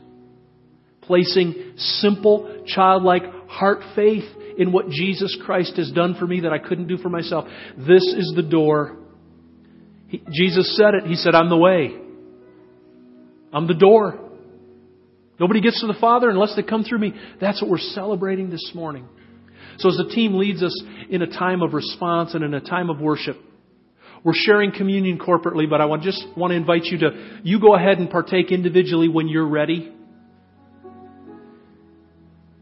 Placing 1.01 1.74
simple, 1.78 2.63
childlike 2.65 3.24
heart 3.47 3.80
faith 3.95 4.26
in 4.57 4.72
what 4.72 4.89
Jesus 4.89 5.38
Christ 5.45 5.78
has 5.78 5.91
done 5.91 6.15
for 6.20 6.28
me 6.28 6.41
that 6.41 6.51
I 6.51 6.57
couldn't 6.57 6.88
do 6.88 6.97
for 6.97 7.09
myself. 7.09 7.45
This 7.78 8.03
is 8.03 8.34
the 8.36 8.43
door. 8.43 8.97
He, 10.07 10.22
Jesus 10.32 10.76
said 10.76 10.93
it. 10.95 11.05
He 11.05 11.15
said, 11.15 11.36
I'm 11.36 11.49
the 11.49 11.57
way. 11.57 11.95
I'm 13.53 13.68
the 13.68 13.74
door. 13.74 14.20
Nobody 15.39 15.61
gets 15.61 15.80
to 15.82 15.88
the 15.88 15.97
Father 15.99 16.30
unless 16.30 16.55
they 16.55 16.63
come 16.63 16.84
through 16.84 16.99
me. 16.99 17.13
That's 17.39 17.61
what 17.61 17.70
we're 17.70 17.78
celebrating 17.78 18.49
this 18.49 18.72
morning. 18.74 19.07
So 19.78 19.89
as 19.89 19.97
the 19.97 20.11
team 20.13 20.36
leads 20.36 20.63
us 20.63 20.74
in 21.09 21.22
a 21.22 21.28
time 21.28 21.61
of 21.61 21.74
response 21.74 22.34
and 22.34 22.43
in 22.43 22.53
a 22.53 22.61
time 22.61 22.89
of 22.89 22.99
worship, 22.99 23.38
we're 24.28 24.34
sharing 24.36 24.73
communion 24.73 25.17
corporately, 25.17 25.69
but 25.69 25.80
I 25.80 25.86
just 26.01 26.21
want 26.36 26.51
to 26.51 26.57
invite 26.57 26.84
you 26.84 26.97
to, 26.97 27.39
you 27.43 27.61
go 27.61 27.75
ahead 27.75 27.97
and 27.97 28.09
partake 28.09 28.51
individually 28.51 29.07
when 29.07 29.30
you're 29.30 29.47
ready. 29.47 29.89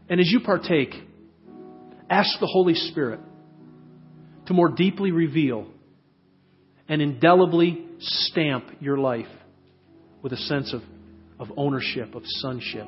And 0.08 0.20
as 0.20 0.30
you 0.30 0.38
partake, 0.44 0.94
ask 2.08 2.38
the 2.38 2.46
Holy 2.46 2.74
Spirit 2.74 3.18
to 4.46 4.54
more 4.54 4.68
deeply 4.68 5.10
reveal 5.10 5.66
and 6.88 7.02
indelibly 7.02 7.84
stamp 7.98 8.66
your 8.78 8.96
life 8.96 9.26
with 10.22 10.32
a 10.32 10.36
sense 10.36 10.72
of, 10.72 10.82
of 11.40 11.48
ownership, 11.56 12.14
of 12.14 12.22
sonship, 12.26 12.86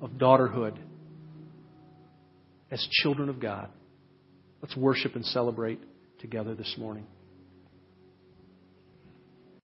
of 0.00 0.12
daughterhood 0.12 0.78
as 2.70 2.82
children 2.90 3.28
of 3.28 3.38
God. 3.38 3.68
Let's 4.62 4.78
worship 4.78 5.14
and 5.14 5.26
celebrate 5.26 5.78
together 6.20 6.54
this 6.54 6.74
morning. 6.78 7.06